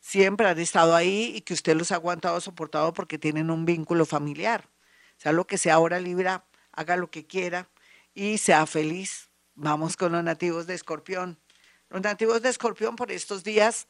siempre 0.00 0.48
han 0.48 0.58
estado 0.58 0.94
ahí 0.94 1.32
y 1.36 1.42
que 1.42 1.54
usted 1.54 1.76
los 1.76 1.92
ha 1.92 1.96
aguantado, 1.96 2.40
soportado 2.40 2.92
porque 2.92 3.18
tienen 3.18 3.50
un 3.50 3.64
vínculo 3.64 4.06
familiar. 4.06 4.68
Sea 5.16 5.32
lo 5.32 5.46
que 5.46 5.58
sea 5.58 5.74
ahora, 5.74 6.00
Libra, 6.00 6.44
haga 6.72 6.96
lo 6.96 7.10
que 7.10 7.26
quiera 7.26 7.68
y 8.14 8.38
sea 8.38 8.66
feliz. 8.66 9.30
Vamos 9.54 9.96
con 9.96 10.12
los 10.12 10.24
nativos 10.24 10.66
de 10.66 10.74
Escorpión. 10.74 11.38
Los 11.90 12.02
nativos 12.02 12.40
de 12.42 12.48
Escorpión 12.48 12.96
por 12.96 13.10
estos 13.10 13.44
días 13.44 13.86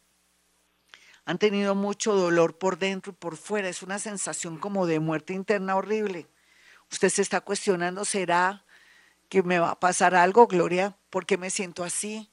han 1.24 1.38
tenido 1.38 1.74
mucho 1.74 2.14
dolor 2.14 2.58
por 2.58 2.78
dentro 2.78 3.12
y 3.12 3.14
por 3.14 3.36
fuera. 3.36 3.68
Es 3.68 3.82
una 3.82 3.98
sensación 3.98 4.58
como 4.58 4.86
de 4.86 5.00
muerte 5.00 5.32
interna 5.32 5.76
horrible. 5.76 6.26
Usted 6.90 7.08
se 7.08 7.22
está 7.22 7.40
cuestionando, 7.40 8.04
¿será 8.04 8.64
que 9.30 9.42
me 9.42 9.60
va 9.60 9.70
a 9.70 9.80
pasar 9.80 10.14
algo, 10.14 10.46
Gloria? 10.48 10.98
¿Por 11.08 11.24
qué 11.24 11.38
me 11.38 11.48
siento 11.50 11.84
así? 11.84 12.30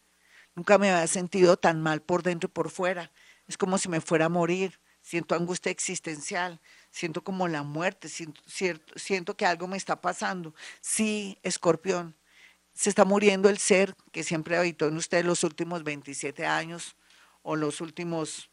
Nunca 0.56 0.77
me 0.80 0.89
había 0.92 1.08
sentido 1.08 1.56
tan 1.56 1.80
mal 1.82 2.01
por 2.01 2.24
dentro 2.24 2.50
y 2.50 2.51
por 2.51 2.72
fuera. 2.72 3.12
Es 3.48 3.58
como 3.58 3.77
si 3.77 3.88
me 3.88 4.01
fuera 4.01 4.25
a 4.25 4.30
morir. 4.30 4.82
Siento 5.04 5.36
angustia 5.36 5.72
existencial, 5.72 6.60
siento 6.89 7.24
como 7.24 7.48
la 7.48 7.63
muerte, 7.63 8.10
siento, 8.10 9.38
que 9.38 9.46
algo 9.46 9.68
me 9.68 9.77
está 9.77 10.01
pasando. 10.01 10.54
Sí, 10.82 11.38
escorpión, 11.44 12.18
se 12.74 12.89
está 12.89 13.06
muriendo 13.06 13.48
el 13.48 13.58
ser 13.58 13.96
que 14.12 14.24
siempre 14.24 14.58
habitó 14.58 14.88
en 14.88 14.98
usted 14.98 15.24
los 15.24 15.46
últimos 15.46 15.86
27 15.86 16.46
años 16.46 16.98
o 17.42 17.56
los 17.56 17.80
últimos 17.80 18.50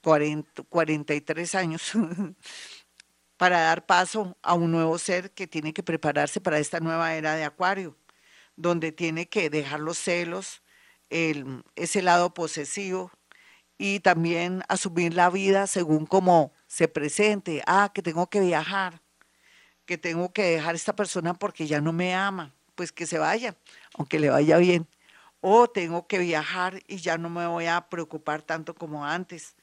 40, 0.00 0.62
em, 0.62 0.66
43 0.70 1.54
años 1.54 1.92
para 3.36 3.60
dar 3.60 3.86
paso 3.86 4.36
a 4.42 4.54
un 4.54 4.70
nuevo 4.70 4.98
ser 4.98 5.32
que 5.32 5.46
tiene 5.46 5.72
que 5.72 5.82
prepararse 5.82 6.40
para 6.40 6.58
esta 6.58 6.80
nueva 6.80 7.14
era 7.14 7.34
de 7.34 7.44
Acuario, 7.44 7.96
donde 8.56 8.92
tiene 8.92 9.28
que 9.28 9.50
dejar 9.50 9.80
los 9.80 9.98
celos, 9.98 10.62
el, 11.10 11.62
ese 11.76 12.02
lado 12.02 12.34
posesivo 12.34 13.10
y 13.78 14.00
también 14.00 14.62
asumir 14.68 15.14
la 15.14 15.30
vida 15.30 15.66
según 15.66 16.06
como 16.06 16.52
se 16.66 16.88
presente. 16.88 17.62
Ah, 17.66 17.92
que 17.94 18.02
tengo 18.02 18.28
que 18.28 18.40
viajar, 18.40 19.02
que 19.84 19.98
tengo 19.98 20.32
que 20.32 20.42
dejar 20.42 20.74
a 20.74 20.76
esta 20.76 20.96
persona 20.96 21.34
porque 21.34 21.66
ya 21.66 21.80
no 21.80 21.92
me 21.92 22.14
ama, 22.14 22.54
pues 22.74 22.92
que 22.92 23.06
se 23.06 23.18
vaya, 23.18 23.56
aunque 23.94 24.18
le 24.18 24.30
vaya 24.30 24.56
bien 24.58 24.88
o 25.48 25.68
tengo 25.68 26.06
que 26.08 26.18
viajar 26.18 26.82
y 26.88 26.96
ya 26.96 27.18
no 27.18 27.30
me 27.30 27.46
voy 27.46 27.66
a 27.66 27.88
preocupar 27.88 28.42
tanto 28.42 28.74
como 28.74 29.04
antes, 29.06 29.54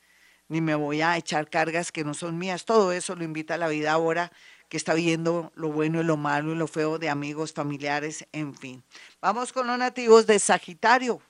ni 0.53 0.61
me 0.61 0.75
voy 0.75 1.01
a 1.01 1.17
echar 1.17 1.49
cargas 1.49 1.91
que 1.91 2.03
no 2.03 2.13
son 2.13 2.37
mías. 2.37 2.65
Todo 2.65 2.91
eso 2.91 3.15
lo 3.15 3.23
invita 3.23 3.55
a 3.55 3.57
la 3.57 3.67
vida 3.67 3.91
ahora 3.91 4.31
que 4.69 4.77
está 4.77 4.93
viendo 4.93 5.51
lo 5.55 5.71
bueno 5.71 5.99
y 5.99 6.03
lo 6.03 6.15
malo 6.15 6.51
y 6.51 6.55
lo 6.55 6.67
feo 6.67 6.99
de 6.99 7.09
amigos, 7.09 7.53
familiares, 7.53 8.27
en 8.31 8.55
fin. 8.55 8.83
Vamos 9.19 9.51
con 9.51 9.65
los 9.65 9.79
nativos 9.79 10.27
de 10.27 10.37
Sagitario. 10.37 11.21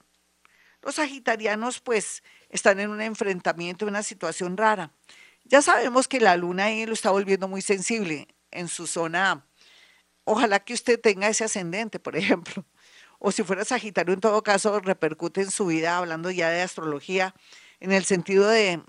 Los 0.82 0.96
sagitarianos 0.96 1.80
pues 1.80 2.22
están 2.50 2.82
en 2.82 2.89
un 2.89 3.00
enfrentamiento, 3.00 3.88
una 3.88 4.03
situación 4.03 4.58
rara. 4.58 4.92
Ya 5.46 5.62
sabemos 5.62 6.10
que 6.10 6.20
la 6.20 6.36
luna 6.36 6.65
ahí 6.65 6.86
lo 6.86 6.92
está 6.92 7.10
volviendo 7.10 7.48
muy 7.48 7.62
sensible 7.62 8.27
en 8.51 8.68
su 8.68 8.88
zona. 8.88 9.46
Ojalá 10.25 10.60
que 10.60 10.74
usted 10.74 11.00
tenga 11.00 11.30
ese 11.30 11.46
ascendente, 11.46 11.98
por 11.98 12.15
ejemplo 12.18 12.65
o 13.25 13.32
si 13.32 13.42
fuera 13.44 13.63
Sagitario, 13.63 14.13
en 14.13 14.20
todo 14.20 14.44
caso, 14.44 14.82
repercute 14.82 15.39
en 15.39 15.50
su 15.50 15.68
vida, 15.68 15.98
hablando 15.98 16.30
ya 16.30 16.50
de 16.50 16.62
astrología, 16.62 17.34
en 17.80 17.94
el 17.94 18.03
sentido 18.03 18.50
de 18.50 18.82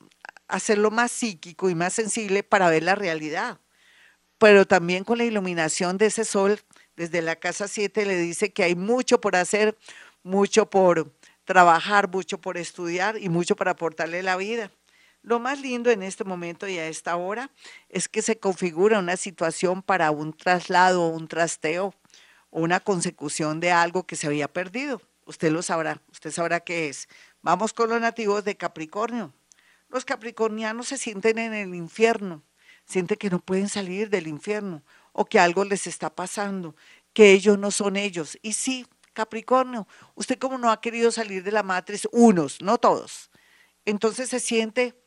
hacerlo 0.49 0.91
más 0.91 1.13
psíquico 1.13 1.71
y 1.71 1.75
más 1.75 1.93
sensible 1.93 2.43
para 2.43 2.71
ver 2.71 2.83
la 2.83 2.95
realidad. 2.95 3.61
Pero 4.39 4.67
también 4.67 5.05
con 5.05 5.19
la 5.19 5.25
iluminación 5.25 5.99
de 5.99 6.07
ese 6.07 6.25
sol, 6.25 6.61
desde 6.97 7.23
la 7.23 7.37
casa 7.37 7.69
7 7.69 8.07
le 8.07 8.17
dice 8.19 8.53
que 8.53 8.65
hay 8.65 8.75
mucho 8.75 9.21
por 9.21 9.37
hacer, 9.37 9.77
mucho 10.23 10.69
por 10.69 11.13
trabajar, 11.45 12.09
mucho 12.11 12.41
por 12.41 12.57
estudiar 12.57 13.19
y 13.19 13.29
mucho 13.29 13.57
para 13.57 13.73
aportarle 13.73 14.23
la 14.23 14.37
vida. 14.37 14.71
Lo 15.23 15.39
más 15.39 15.61
lindo 15.61 15.91
en 15.91 16.03
este 16.03 16.25
momento 16.25 16.69
y 16.69 16.79
a 16.79 16.87
esta 16.87 17.17
hora 17.17 17.51
es 17.89 18.09
que 18.09 18.23
se 18.23 18.39
configura 18.39 18.99
una 18.99 19.17
situación 19.17 19.83
para 19.83 20.11
un 20.11 20.37
traslado, 20.37 21.09
un 21.09 21.29
trasteo 21.29 21.95
una 22.55 22.79
consecución 22.79 23.59
de 23.59 23.73
algo 23.73 24.07
que 24.07 24.17
se 24.17 24.29
había 24.29 24.47
perdido. 24.49 25.03
Usted 25.27 25.51
lo 25.51 25.63
sabrá, 25.63 26.01
usted 26.13 26.31
sabrá 26.31 26.61
qué 26.61 26.89
es. 26.89 27.09
Vamos 27.43 27.73
con 27.73 27.91
los 27.91 28.01
nativos 28.01 28.45
de 28.45 28.57
Capricornio. 28.57 29.33
Los 29.89 30.05
capricornianos 30.05 30.89
se 30.89 30.99
sienten 30.99 31.39
en 31.39 31.55
el 31.55 31.75
infierno, 31.75 32.43
sienten 32.85 33.17
que 33.17 33.31
no 33.31 33.39
pueden 33.39 33.69
salir 33.69 34.11
del 34.11 34.27
infierno 34.27 34.83
o 35.13 35.25
que 35.25 35.39
algo 35.39 35.65
les 35.65 35.87
está 35.87 36.15
pasando, 36.15 36.75
que 37.13 37.33
ellos 37.33 37.59
no 37.59 37.71
son 37.71 37.97
ellos. 37.97 38.39
Y 38.43 38.55
sí, 38.55 38.87
Capricornio, 39.13 39.87
usted 40.15 40.39
como 40.39 40.59
no 40.59 40.71
ha 40.71 40.81
querido 40.81 41.11
salir 41.13 41.45
de 41.45 41.53
la 41.53 41.63
matriz, 41.63 42.09
unos, 42.13 42.61
no 42.61 42.79
todos, 42.79 43.31
entonces 43.85 44.29
se 44.29 44.41
siente 44.41 45.01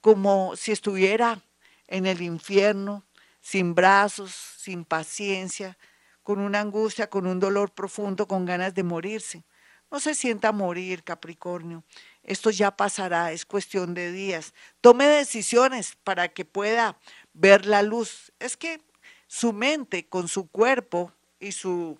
como 0.00 0.54
si 0.56 0.72
estuviera 0.72 1.42
en 1.88 2.06
el 2.06 2.22
infierno, 2.22 3.04
sin 3.40 3.74
brazos, 3.74 4.32
sin 4.58 4.84
paciencia, 4.84 5.78
con 6.22 6.40
una 6.40 6.60
angustia, 6.60 7.08
con 7.08 7.26
un 7.26 7.40
dolor 7.40 7.72
profundo, 7.72 8.28
con 8.28 8.44
ganas 8.44 8.74
de 8.74 8.82
morirse. 8.82 9.44
No 9.90 10.00
se 10.00 10.14
sienta 10.14 10.52
morir, 10.52 11.02
Capricornio. 11.02 11.82
Esto 12.28 12.50
ya 12.50 12.76
pasará, 12.76 13.32
es 13.32 13.46
cuestión 13.46 13.94
de 13.94 14.12
días. 14.12 14.52
Tome 14.82 15.06
decisiones 15.06 15.96
para 16.04 16.28
que 16.28 16.44
pueda 16.44 16.98
ver 17.32 17.64
la 17.64 17.80
luz. 17.80 18.34
Es 18.38 18.58
que 18.58 18.82
su 19.26 19.54
mente 19.54 20.06
con 20.10 20.28
su 20.28 20.46
cuerpo 20.46 21.10
y, 21.40 21.52
su, 21.52 21.98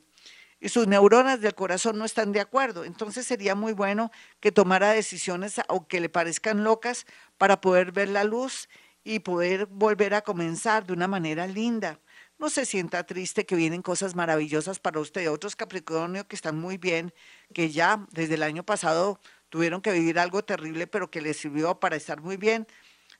y 0.60 0.68
sus 0.68 0.86
neuronas 0.86 1.40
del 1.40 1.54
corazón 1.54 1.96
no 1.96 2.04
están 2.04 2.32
de 2.32 2.40
acuerdo. 2.40 2.84
Entonces 2.84 3.26
sería 3.26 3.54
muy 3.54 3.72
bueno 3.72 4.10
que 4.38 4.52
tomara 4.52 4.92
decisiones, 4.92 5.62
aunque 5.66 5.98
le 5.98 6.10
parezcan 6.10 6.62
locas, 6.62 7.06
para 7.38 7.62
poder 7.62 7.90
ver 7.92 8.10
la 8.10 8.24
luz 8.24 8.68
y 9.04 9.20
poder 9.20 9.64
volver 9.64 10.12
a 10.12 10.20
comenzar 10.20 10.86
de 10.86 10.92
una 10.92 11.08
manera 11.08 11.46
linda 11.46 12.00
no 12.38 12.50
se 12.50 12.64
sienta 12.66 13.04
triste 13.04 13.46
que 13.46 13.56
vienen 13.56 13.82
cosas 13.82 14.14
maravillosas 14.14 14.78
para 14.78 15.00
usted. 15.00 15.30
Otros 15.30 15.56
Capricornio 15.56 16.26
que 16.28 16.36
están 16.36 16.56
muy 16.56 16.78
bien, 16.78 17.12
que 17.52 17.70
ya 17.70 18.06
desde 18.12 18.34
el 18.34 18.42
año 18.44 18.62
pasado 18.64 19.20
tuvieron 19.48 19.80
que 19.80 19.92
vivir 19.92 20.18
algo 20.18 20.44
terrible, 20.44 20.86
pero 20.86 21.10
que 21.10 21.20
les 21.20 21.36
sirvió 21.36 21.78
para 21.80 21.96
estar 21.96 22.20
muy 22.20 22.36
bien. 22.36 22.66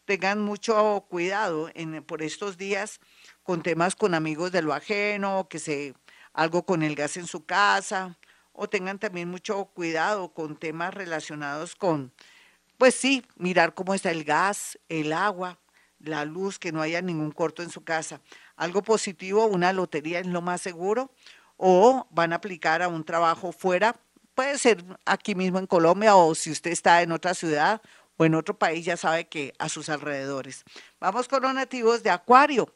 Tengan 0.04 0.40
mucho 0.40 1.06
cuidado 1.08 1.70
en, 1.74 2.02
por 2.02 2.22
estos 2.22 2.56
días 2.56 3.00
con 3.42 3.62
temas 3.62 3.96
con 3.96 4.14
amigos 4.14 4.52
de 4.52 4.62
lo 4.62 4.74
ajeno, 4.74 5.48
que 5.48 5.58
se 5.58 5.94
algo 6.32 6.64
con 6.64 6.82
el 6.82 6.94
gas 6.94 7.16
en 7.16 7.26
su 7.26 7.44
casa, 7.44 8.18
o 8.52 8.68
tengan 8.68 8.98
también 8.98 9.28
mucho 9.28 9.64
cuidado 9.66 10.32
con 10.32 10.56
temas 10.56 10.94
relacionados 10.94 11.74
con, 11.74 12.12
pues 12.76 12.94
sí, 12.94 13.24
mirar 13.36 13.74
cómo 13.74 13.94
está 13.94 14.10
el 14.10 14.24
gas, 14.24 14.78
el 14.88 15.12
agua, 15.12 15.58
la 15.98 16.24
luz, 16.24 16.58
que 16.58 16.72
no 16.72 16.80
haya 16.80 17.02
ningún 17.02 17.32
corto 17.32 17.62
en 17.62 17.70
su 17.70 17.82
casa 17.82 18.20
algo 18.58 18.82
positivo, 18.82 19.46
una 19.46 19.72
lotería 19.72 20.18
es 20.18 20.26
lo 20.26 20.42
más 20.42 20.60
seguro, 20.60 21.10
o 21.56 22.06
van 22.10 22.32
a 22.32 22.36
aplicar 22.36 22.82
a 22.82 22.88
un 22.88 23.04
trabajo 23.04 23.52
fuera, 23.52 23.96
puede 24.38 24.56
ser 24.56 24.84
aquí 25.04 25.34
mismo 25.34 25.58
en 25.58 25.66
Colombia 25.66 26.14
o 26.14 26.32
si 26.32 26.52
usted 26.52 26.70
está 26.70 27.02
en 27.02 27.10
otra 27.10 27.34
ciudad 27.34 27.82
o 28.16 28.24
en 28.24 28.36
otro 28.36 28.56
país, 28.56 28.84
ya 28.84 28.96
sabe 28.96 29.26
que 29.26 29.52
a 29.58 29.68
sus 29.68 29.88
alrededores. 29.88 30.62
Vamos 31.00 31.26
con 31.26 31.42
los 31.42 31.52
nativos 31.52 32.04
de 32.04 32.10
Acuario. 32.10 32.72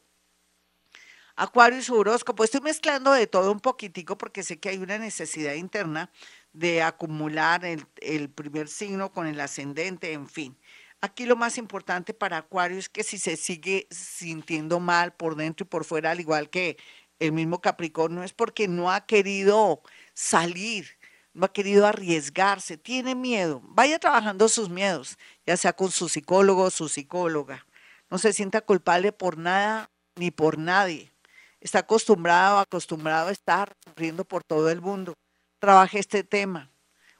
Acuario 1.37 1.79
y 1.79 1.83
su 1.83 1.95
horóscopo. 1.95 2.43
Estoy 2.43 2.63
mezclando 2.63 3.13
de 3.13 3.29
todo 3.29 3.53
un 3.53 3.61
poquitico 3.61 4.19
porque 4.19 4.43
sé 4.43 4.59
que 4.59 4.71
hay 4.71 4.79
una 4.79 4.99
necesidad 4.99 5.55
interna 5.55 6.11
de 6.53 6.83
acumular 6.83 7.65
el, 7.65 8.29
primer 8.31 8.67
signo 8.67 9.13
con 9.13 9.29
el 9.29 9.39
ascendente, 9.39 10.15
en 10.15 10.29
fin. 10.29 10.59
Aquí 11.01 11.27
lo 11.27 11.37
más 11.37 11.59
importante 11.59 12.13
para 12.13 12.39
Acuario 12.39 12.77
es 12.77 12.89
que 12.89 13.05
si 13.05 13.19
se 13.19 13.37
sigue 13.37 13.87
sintiendo 13.89 14.81
mal 14.81 15.15
por 15.15 15.37
dentro 15.37 15.65
y 15.65 15.69
por 15.69 15.85
fuera, 15.85 16.11
al 16.11 16.19
igual 16.19 16.51
que 16.51 16.77
el 17.21 17.31
mismo 17.31 17.61
Capricornio, 17.61 18.25
es 18.25 18.33
porque 18.33 18.67
no 18.67 18.91
ha 18.91 19.07
querido 19.07 19.81
salir, 20.13 20.99
no 21.35 21.47
ha 21.47 21.53
querido 21.53 21.87
arriesgarse, 21.87 22.77
tiene 22.77 23.15
miedo. 23.15 23.61
Vaya 23.65 23.99
trabajando 23.99 24.49
sus 24.49 24.69
miedos, 24.69 25.17
ya 25.47 25.57
sea 25.57 25.73
con 25.73 25.91
su 25.91 26.09
psicólogo 26.09 26.65
o 26.65 26.71
su 26.71 26.89
psicóloga. 26.89 27.67
No 28.11 28.19
se 28.19 28.33
sienta 28.33 28.61
culpable 28.61 29.13
por 29.13 29.39
nada 29.39 29.91
ni 30.17 30.31
por 30.31 30.59
nadie. 30.59 31.13
Está 31.61 31.81
acostumbrado, 31.81 32.59
acostumbrado 32.59 33.29
a 33.29 33.33
estar 33.33 33.77
sufriendo 33.85 34.25
por 34.25 34.45
todo 34.45 34.69
el 34.71 34.81
mundo. 34.81 35.15
Trabaje 35.59 35.99
este 35.99 36.25
tema. 36.25 36.71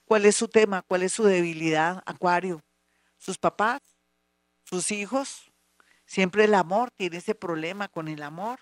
¿Cuál 0.05 0.27
es 0.27 0.37
su 0.37 0.49
tema? 0.49 0.83
¿Cuál 0.83 1.05
es 1.05 1.13
su 1.13 1.25
debilidad, 1.25 2.03
Acuario? 2.05 2.61
¿Sus 3.17 3.39
papás? 3.39 3.81
¿Sus 4.65 4.91
hijos? 4.91 5.51
Siempre 6.05 6.45
el 6.45 6.55
amor 6.55 6.91
tiene 6.91 7.19
ese 7.19 7.35
problema 7.35 7.89
con 7.89 8.09
el 8.09 8.23
amor, 8.23 8.59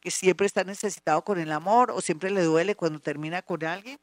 que 0.00 0.10
siempre 0.10 0.46
está 0.46 0.64
necesitado 0.64 1.22
con 1.22 1.38
el 1.38 1.52
amor 1.52 1.92
o 1.92 2.00
siempre 2.00 2.30
le 2.30 2.42
duele 2.42 2.74
cuando 2.74 2.98
termina 2.98 3.42
con 3.42 3.62
alguien. 3.64 4.00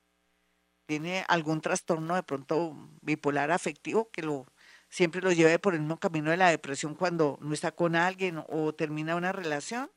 Tiene 0.86 1.26
algún 1.28 1.62
trastorno 1.62 2.16
de 2.16 2.24
pronto 2.24 2.76
bipolar 3.02 3.52
afectivo 3.52 4.10
que 4.12 4.22
lo 4.22 4.46
siempre 4.90 5.22
lo 5.22 5.32
lleve 5.32 5.60
por 5.60 5.74
el 5.74 5.82
mismo 5.82 6.00
camino 6.00 6.32
de 6.32 6.38
la 6.38 6.50
depresión 6.50 6.96
cuando 6.96 7.38
no 7.42 7.54
está 7.54 7.72
con 7.72 7.96
alguien 7.96 8.42
o 8.48 8.74
termina 8.74 9.16
una 9.16 9.32
relación. 9.32 9.92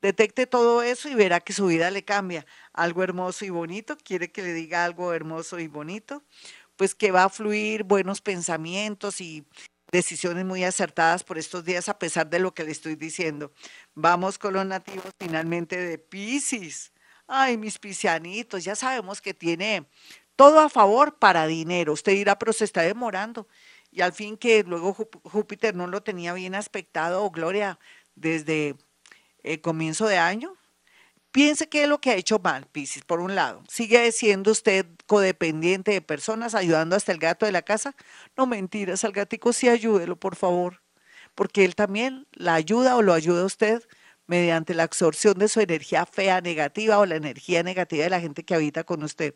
Detecte 0.00 0.46
todo 0.46 0.82
eso 0.82 1.08
y 1.08 1.14
verá 1.14 1.40
que 1.40 1.52
su 1.52 1.66
vida 1.66 1.90
le 1.90 2.04
cambia. 2.04 2.46
Algo 2.72 3.02
hermoso 3.02 3.44
y 3.44 3.50
bonito, 3.50 3.96
quiere 3.96 4.30
que 4.30 4.42
le 4.42 4.52
diga 4.52 4.84
algo 4.84 5.12
hermoso 5.14 5.58
y 5.58 5.66
bonito, 5.66 6.22
pues 6.76 6.94
que 6.94 7.10
va 7.10 7.24
a 7.24 7.28
fluir 7.30 7.84
buenos 7.84 8.20
pensamientos 8.20 9.20
y 9.20 9.46
decisiones 9.90 10.44
muy 10.44 10.62
acertadas 10.62 11.24
por 11.24 11.38
estos 11.38 11.64
días 11.64 11.88
a 11.88 11.98
pesar 11.98 12.28
de 12.28 12.38
lo 12.38 12.52
que 12.52 12.64
le 12.64 12.72
estoy 12.72 12.96
diciendo. 12.96 13.52
Vamos 13.94 14.38
con 14.38 14.54
los 14.54 14.66
nativos 14.66 15.10
finalmente 15.18 15.76
de 15.76 15.98
Pisces. 15.98 16.92
Ay, 17.26 17.56
mis 17.56 17.78
piscianitos, 17.78 18.64
ya 18.64 18.76
sabemos 18.76 19.22
que 19.22 19.32
tiene 19.32 19.88
todo 20.36 20.60
a 20.60 20.68
favor 20.68 21.18
para 21.18 21.46
dinero. 21.46 21.92
Usted 21.92 22.12
dirá, 22.12 22.38
pero 22.38 22.52
se 22.52 22.64
está 22.64 22.82
demorando. 22.82 23.48
Y 23.90 24.00
al 24.00 24.12
fin 24.12 24.36
que 24.36 24.64
luego 24.64 24.94
Júpiter 25.22 25.74
no 25.76 25.86
lo 25.86 26.02
tenía 26.02 26.32
bien 26.32 26.54
aspectado, 26.54 27.30
Gloria, 27.30 27.78
desde 28.16 28.76
el 29.42 29.60
comienzo 29.60 30.06
de 30.06 30.18
año. 30.18 30.56
Piense 31.30 31.68
qué 31.68 31.82
es 31.82 31.88
lo 31.88 32.00
que 32.00 32.10
ha 32.10 32.14
hecho 32.14 32.38
mal, 32.38 32.66
Piscis, 32.70 33.02
por 33.04 33.20
un 33.20 33.34
lado. 33.34 33.64
¿Sigue 33.68 34.12
siendo 34.12 34.52
usted 34.52 34.86
codependiente 35.06 35.90
de 35.90 36.00
personas, 36.00 36.54
ayudando 36.54 36.94
hasta 36.94 37.10
el 37.10 37.18
gato 37.18 37.44
de 37.44 37.52
la 37.52 37.62
casa? 37.62 37.96
No 38.36 38.46
mentiras, 38.46 39.04
al 39.04 39.12
gatico 39.12 39.52
sí 39.52 39.68
ayúdelo, 39.68 40.14
por 40.14 40.36
favor, 40.36 40.80
porque 41.34 41.64
él 41.64 41.74
también 41.74 42.28
la 42.32 42.54
ayuda 42.54 42.96
o 42.96 43.02
lo 43.02 43.12
ayuda 43.12 43.42
a 43.42 43.46
usted 43.46 43.82
mediante 44.26 44.74
la 44.74 44.84
absorción 44.84 45.38
de 45.38 45.48
su 45.48 45.60
energía 45.60 46.06
fea 46.06 46.40
negativa 46.40 46.98
o 46.98 47.06
la 47.06 47.16
energía 47.16 47.62
negativa 47.62 48.04
de 48.04 48.10
la 48.10 48.20
gente 48.20 48.44
que 48.44 48.54
habita 48.54 48.84
con 48.84 49.02
usted. 49.02 49.34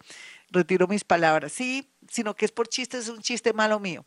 Retiro 0.50 0.86
mis 0.86 1.04
palabras, 1.04 1.52
sí, 1.52 1.90
sino 2.08 2.34
que 2.34 2.44
es 2.44 2.52
por 2.52 2.68
chistes, 2.68 3.04
es 3.04 3.08
un 3.08 3.20
chiste 3.20 3.52
malo 3.52 3.80
mío. 3.80 4.04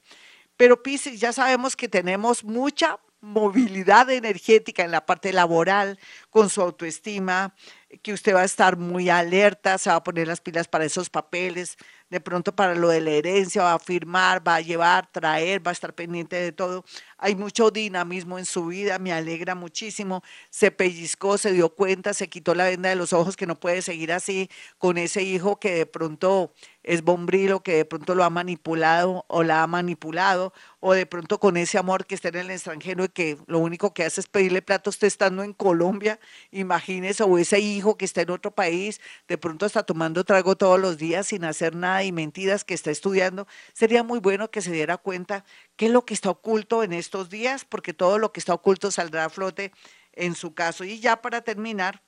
Pero 0.58 0.84
Piscis, 0.84 1.20
ya 1.20 1.34
sabemos 1.34 1.76
que 1.76 1.88
tenemos 1.88 2.44
mucha 2.44 3.00
movilidad 3.22 4.10
energética 4.10 4.84
en 4.84 4.92
la 4.92 5.06
parte 5.06 5.32
laboral, 5.32 6.00
con 6.30 6.50
su 6.50 6.62
autoestima, 6.62 7.56
que 8.02 8.14
usted 8.14 8.34
va 8.34 8.42
a 8.42 8.46
estar 8.46 8.78
muy 8.78 9.10
alerta, 9.10 9.78
se 9.78 9.92
va 9.92 9.98
a 9.98 10.04
poner 10.04 10.28
las 10.28 10.42
pilas 10.42 10.68
para 10.68 10.86
esos 10.86 11.10
papeles, 11.10 11.78
de 12.10 12.20
pronto 12.20 12.56
para 12.56 12.74
lo 12.76 12.90
de 12.90 13.00
la 13.00 13.12
herencia, 13.12 13.64
va 13.64 13.74
a 13.74 13.80
firmar, 13.80 14.46
va 14.46 14.56
a 14.56 14.62
llevar, 14.62 15.12
traer, 15.12 15.66
va 15.66 15.70
a 15.70 15.74
estar 15.74 15.94
pendiente 15.94 16.36
de 16.36 16.52
todo. 16.52 16.84
Hay 17.24 17.36
mucho 17.36 17.70
dinamismo 17.70 18.40
en 18.40 18.46
su 18.46 18.66
vida, 18.66 18.98
me 18.98 19.14
alegra 19.14 19.54
muchísimo. 19.54 20.24
Se 20.50 20.72
pellizcó, 20.72 21.38
se 21.38 21.54
dio 21.54 21.70
cuenta, 21.70 22.16
se 22.16 22.30
quitó 22.30 22.56
la 22.56 22.66
venda 22.66 22.90
de 22.90 22.96
los 22.96 23.14
ojos 23.14 23.38
que 23.38 23.46
no 23.46 23.60
puede 23.60 23.84
seguir 23.84 24.12
así 24.12 24.50
con 24.80 24.98
ese 24.98 25.22
hijo 25.22 25.60
que 25.60 25.72
de 25.76 25.86
pronto 25.86 26.52
es 26.84 27.04
bombrilo, 27.04 27.62
que 27.62 27.76
de 27.76 27.86
pronto 27.86 28.16
lo 28.16 28.24
ha 28.24 28.30
manipulado 28.30 29.26
o 29.28 29.44
la 29.44 29.64
ha 29.64 29.68
manipulado, 29.68 30.54
o 30.80 30.94
de 30.94 31.06
pronto 31.06 31.40
con 31.40 31.58
ese 31.58 31.78
amor 31.78 32.06
que 32.06 32.16
está 32.16 32.30
en 32.30 32.38
el 32.38 32.52
extranjero 32.52 33.04
y 33.04 33.10
que 33.10 33.38
lo 33.48 33.60
único 33.60 33.94
que 33.94 34.04
hace 34.04 34.22
es 34.22 34.28
pedirle 34.28 34.62
plata 34.62 34.90
usted 34.90 35.08
estando 35.08 35.44
en 35.44 35.54
Colombia, 35.54 36.20
imagínese, 36.52 37.24
o 37.24 37.38
ese 37.38 37.60
hijo 37.60 37.98
que 37.98 38.06
está 38.06 38.22
en 38.22 38.32
otro 38.32 38.52
país, 38.52 39.00
de 39.28 39.38
pronto 39.38 39.66
está 39.66 39.84
tomando 39.84 40.24
trago 40.24 40.56
todos 40.56 40.80
los 40.80 40.98
días 40.98 41.28
sin 41.28 41.44
hacer 41.46 41.76
nada 41.76 42.04
y 42.04 42.12
mentiras 42.12 42.64
que 42.64 42.74
está 42.74 42.92
estudiando, 42.92 43.48
sería 43.74 44.04
muy 44.04 44.20
bueno 44.20 44.50
que 44.50 44.62
se 44.62 44.72
diera 44.72 44.98
cuenta 44.98 45.46
qué 45.76 45.86
es 45.88 45.92
lo 45.92 46.06
que 46.06 46.14
está 46.14 46.30
oculto 46.32 46.84
en 46.84 46.94
estos 47.12 47.30
días, 47.30 47.66
porque 47.66 47.94
todo 47.94 48.18
lo 48.20 48.32
que 48.32 48.40
está 48.40 48.54
oculto 48.54 48.90
saldrá 48.90 49.26
a 49.26 49.30
flote 49.30 49.74
en 50.14 50.34
su 50.34 50.54
caso. 50.54 50.86
Y 50.86 51.02
ya 51.02 51.22
para 51.22 51.42
terminar, 51.42 52.02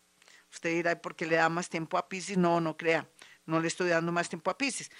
usted 0.49 0.69
dirá, 0.69 1.01
¿por 1.01 1.17
qué 1.17 1.25
le 1.25 1.35
da 1.35 1.49
más 1.49 1.67
tiempo 1.67 1.97
a 1.97 2.07
Pisces? 2.07 2.37
No, 2.37 2.61
no 2.61 2.77
crea, 2.77 3.09
no 3.45 3.59
le 3.59 3.67
estoy 3.67 3.89
dando 3.89 4.13
más 4.13 4.29
tiempo 4.29 4.49
a 4.49 4.57
Pisces. 4.57 4.91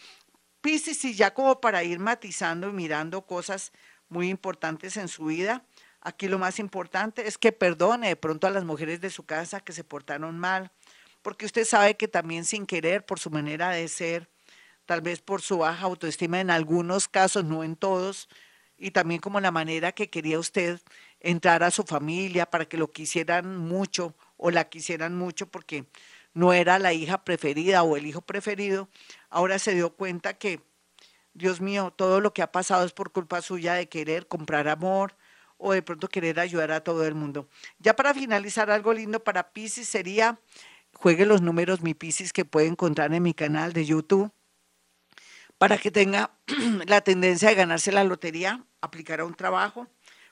Pisces, 0.60 1.06
y 1.06 1.14
ya 1.14 1.34
como 1.34 1.62
para 1.62 1.86
ir 1.86 2.00
matizando 2.00 2.68
y 2.68 2.74
mirando 2.74 3.26
cosas 3.26 3.72
muy 4.10 4.28
importantes 4.28 4.98
en 4.98 5.08
su 5.08 5.24
vida, 5.24 5.66
aquí 6.02 6.28
lo 6.28 6.38
más 6.38 6.60
importante 6.60 7.26
es 7.26 7.38
que 7.38 7.54
perdone 7.54 8.10
de 8.10 8.18
pronto 8.18 8.46
a 8.46 8.52
las 8.52 8.66
mujeres 8.66 9.00
de 9.00 9.10
su 9.10 9.26
casa 9.26 9.62
que 9.62 9.72
se 9.72 9.86
portaron 9.86 10.38
mal, 10.38 10.74
porque 11.22 11.46
usted 11.46 11.64
sabe 11.64 11.96
que 11.96 12.10
también 12.10 12.44
sin 12.44 12.66
querer, 12.66 13.06
por 13.06 13.20
su 13.20 13.30
manera 13.30 13.70
de 13.70 13.88
ser, 13.88 14.30
tal 14.86 15.00
vez 15.00 15.22
por 15.22 15.42
su 15.42 15.60
baja 15.60 15.86
autoestima 15.86 16.42
en 16.42 16.50
algunos 16.50 17.08
casos, 17.08 17.46
no 17.46 17.64
en 17.64 17.78
todos, 17.78 18.28
y 18.84 18.92
también 18.92 19.22
como 19.22 19.40
la 19.40 19.50
manera 19.50 19.94
que 19.94 20.10
quería 20.10 20.38
usted 20.38 20.82
entrar 21.22 21.64
a 21.64 21.72
su 21.72 21.84
familia 21.84 22.46
para 22.46 22.66
que 22.66 22.76
lo 22.76 22.92
quisieran 22.92 23.56
mucho 23.58 24.14
o 24.36 24.52
la 24.52 24.66
quisieran 24.66 25.16
mucho 25.16 25.48
porque 25.48 25.86
no 26.34 26.52
era 26.52 26.78
la 26.80 26.92
hija 26.92 27.24
preferida 27.24 27.84
o 27.84 27.96
el 27.96 28.06
hijo 28.06 28.20
preferido, 28.20 28.90
ahora 29.30 29.58
se 29.58 29.74
dio 29.74 29.92
cuenta 29.92 30.34
que, 30.34 30.60
Dios 31.34 31.62
mío, 31.62 31.94
todo 31.96 32.20
lo 32.20 32.34
que 32.34 32.42
ha 32.42 32.52
pasado 32.52 32.86
es 32.86 32.92
por 32.92 33.14
culpa 33.14 33.42
suya 33.42 33.76
de 33.76 33.88
querer 33.88 34.28
comprar 34.28 34.68
amor 34.68 35.16
o 35.58 35.72
de 35.72 35.82
pronto 35.82 36.10
querer 36.10 36.42
ayudar 36.42 36.74
a 36.74 36.84
todo 36.84 37.08
el 37.08 37.16
mundo. 37.16 37.48
Ya 37.80 37.96
para 37.96 38.14
finalizar, 38.14 38.70
algo 38.70 38.94
lindo 38.94 39.24
para 39.24 39.54
Pisces 39.54 39.88
sería, 39.88 40.42
juegue 40.94 41.26
los 41.26 41.42
números 41.42 41.82
mi 41.82 41.94
Pisces 41.94 42.34
que 42.34 42.44
puede 42.44 42.68
encontrar 42.68 43.14
en 43.14 43.24
mi 43.24 43.34
canal 43.34 43.72
de 43.72 43.86
YouTube 43.86 44.30
para 45.58 45.78
que 45.78 45.90
tenga 45.90 46.32
la 46.86 47.00
tendencia 47.00 47.48
de 47.48 47.56
ganarse 47.56 47.94
la 47.94 48.04
lotería, 48.04 48.66
aplicar 48.84 49.22
a 49.22 49.26
un 49.26 49.34
trabajo, 49.34 49.88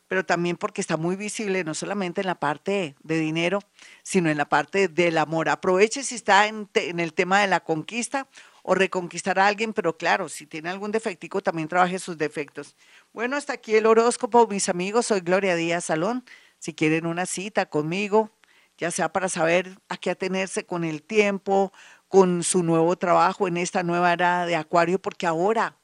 pero 0.08 0.26
también 0.26 0.58
porque 0.58 0.82
está 0.82 0.98
muy 0.98 1.16
visible, 1.16 1.64
no 1.64 1.74
solamente 1.74 2.20
en 2.20 2.28
la 2.28 2.36
parte 2.36 2.96
de 3.02 3.18
dinero, 3.18 3.60
sino 4.04 4.30
en 4.30 4.38
la 4.38 4.44
parte 4.44 4.90
del 4.90 5.18
amor. 5.18 5.48
Aproveche 5.48 6.04
si 6.04 6.16
está 6.16 6.48
en, 6.48 6.70
el 6.76 7.14
tema 7.14 7.40
de 7.40 7.48
la 7.48 7.62
conquista 7.62 8.28
o 8.62 8.76
reconquistar 8.76 9.40
a 9.40 9.48
alguien, 9.48 9.72
pero 9.72 9.98
claro, 9.98 10.28
si 10.28 10.46
tiene 10.46 10.70
algún 10.70 10.92
defectico, 10.92 11.42
también 11.42 11.70
trabaje 11.70 11.98
sus 11.98 12.18
defectos. 12.18 12.76
Bueno, 13.14 13.38
hasta 13.38 13.54
aquí 13.54 13.74
el 13.76 13.86
horóscopo, 13.86 14.48
mis 14.48 14.68
amigos. 14.68 15.06
Soy 15.06 15.22
Gloria 15.22 15.56
Díaz 15.56 15.86
Salón. 15.86 16.26
Si 16.60 16.74
quieren 16.74 17.06
una 17.06 17.26
cita 17.26 17.68
conmigo, 17.68 18.32
ya 18.78 18.92
sea 18.92 19.14
para 19.14 19.30
saber 19.30 19.80
a 19.88 19.96
qué 19.96 20.10
atenerse 20.10 20.66
con 20.66 20.84
el 20.84 21.04
tiempo, 21.04 21.72
con 22.10 22.44
su 22.44 22.64
nuevo 22.64 22.98
trabajo 22.98 23.48
en 23.48 23.56
esta 23.56 23.82
nueva 23.82 24.12
era 24.12 24.46
de 24.46 24.58
Acuario, 24.58 25.02
porque 25.02 25.26
ahora 25.26 25.78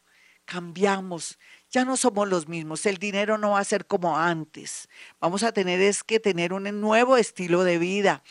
cambiamos, 0.47 1.39
ya 1.71 1.85
no 1.85 1.97
somos 1.97 2.27
los 2.27 2.47
mismos, 2.47 2.85
el 2.85 2.97
dinero 2.97 3.37
no 3.37 3.51
va 3.51 3.59
a 3.59 3.63
ser 3.63 3.85
como 3.85 4.17
antes, 4.17 4.89
vamos 5.19 5.43
a 5.43 5.51
tener 5.51 5.93
que 6.05 6.19
tener 6.19 6.53
un 6.53 6.63
nuevo 6.81 7.17
estilo 7.17 7.63
de 7.63 7.77
vida, 7.77 8.23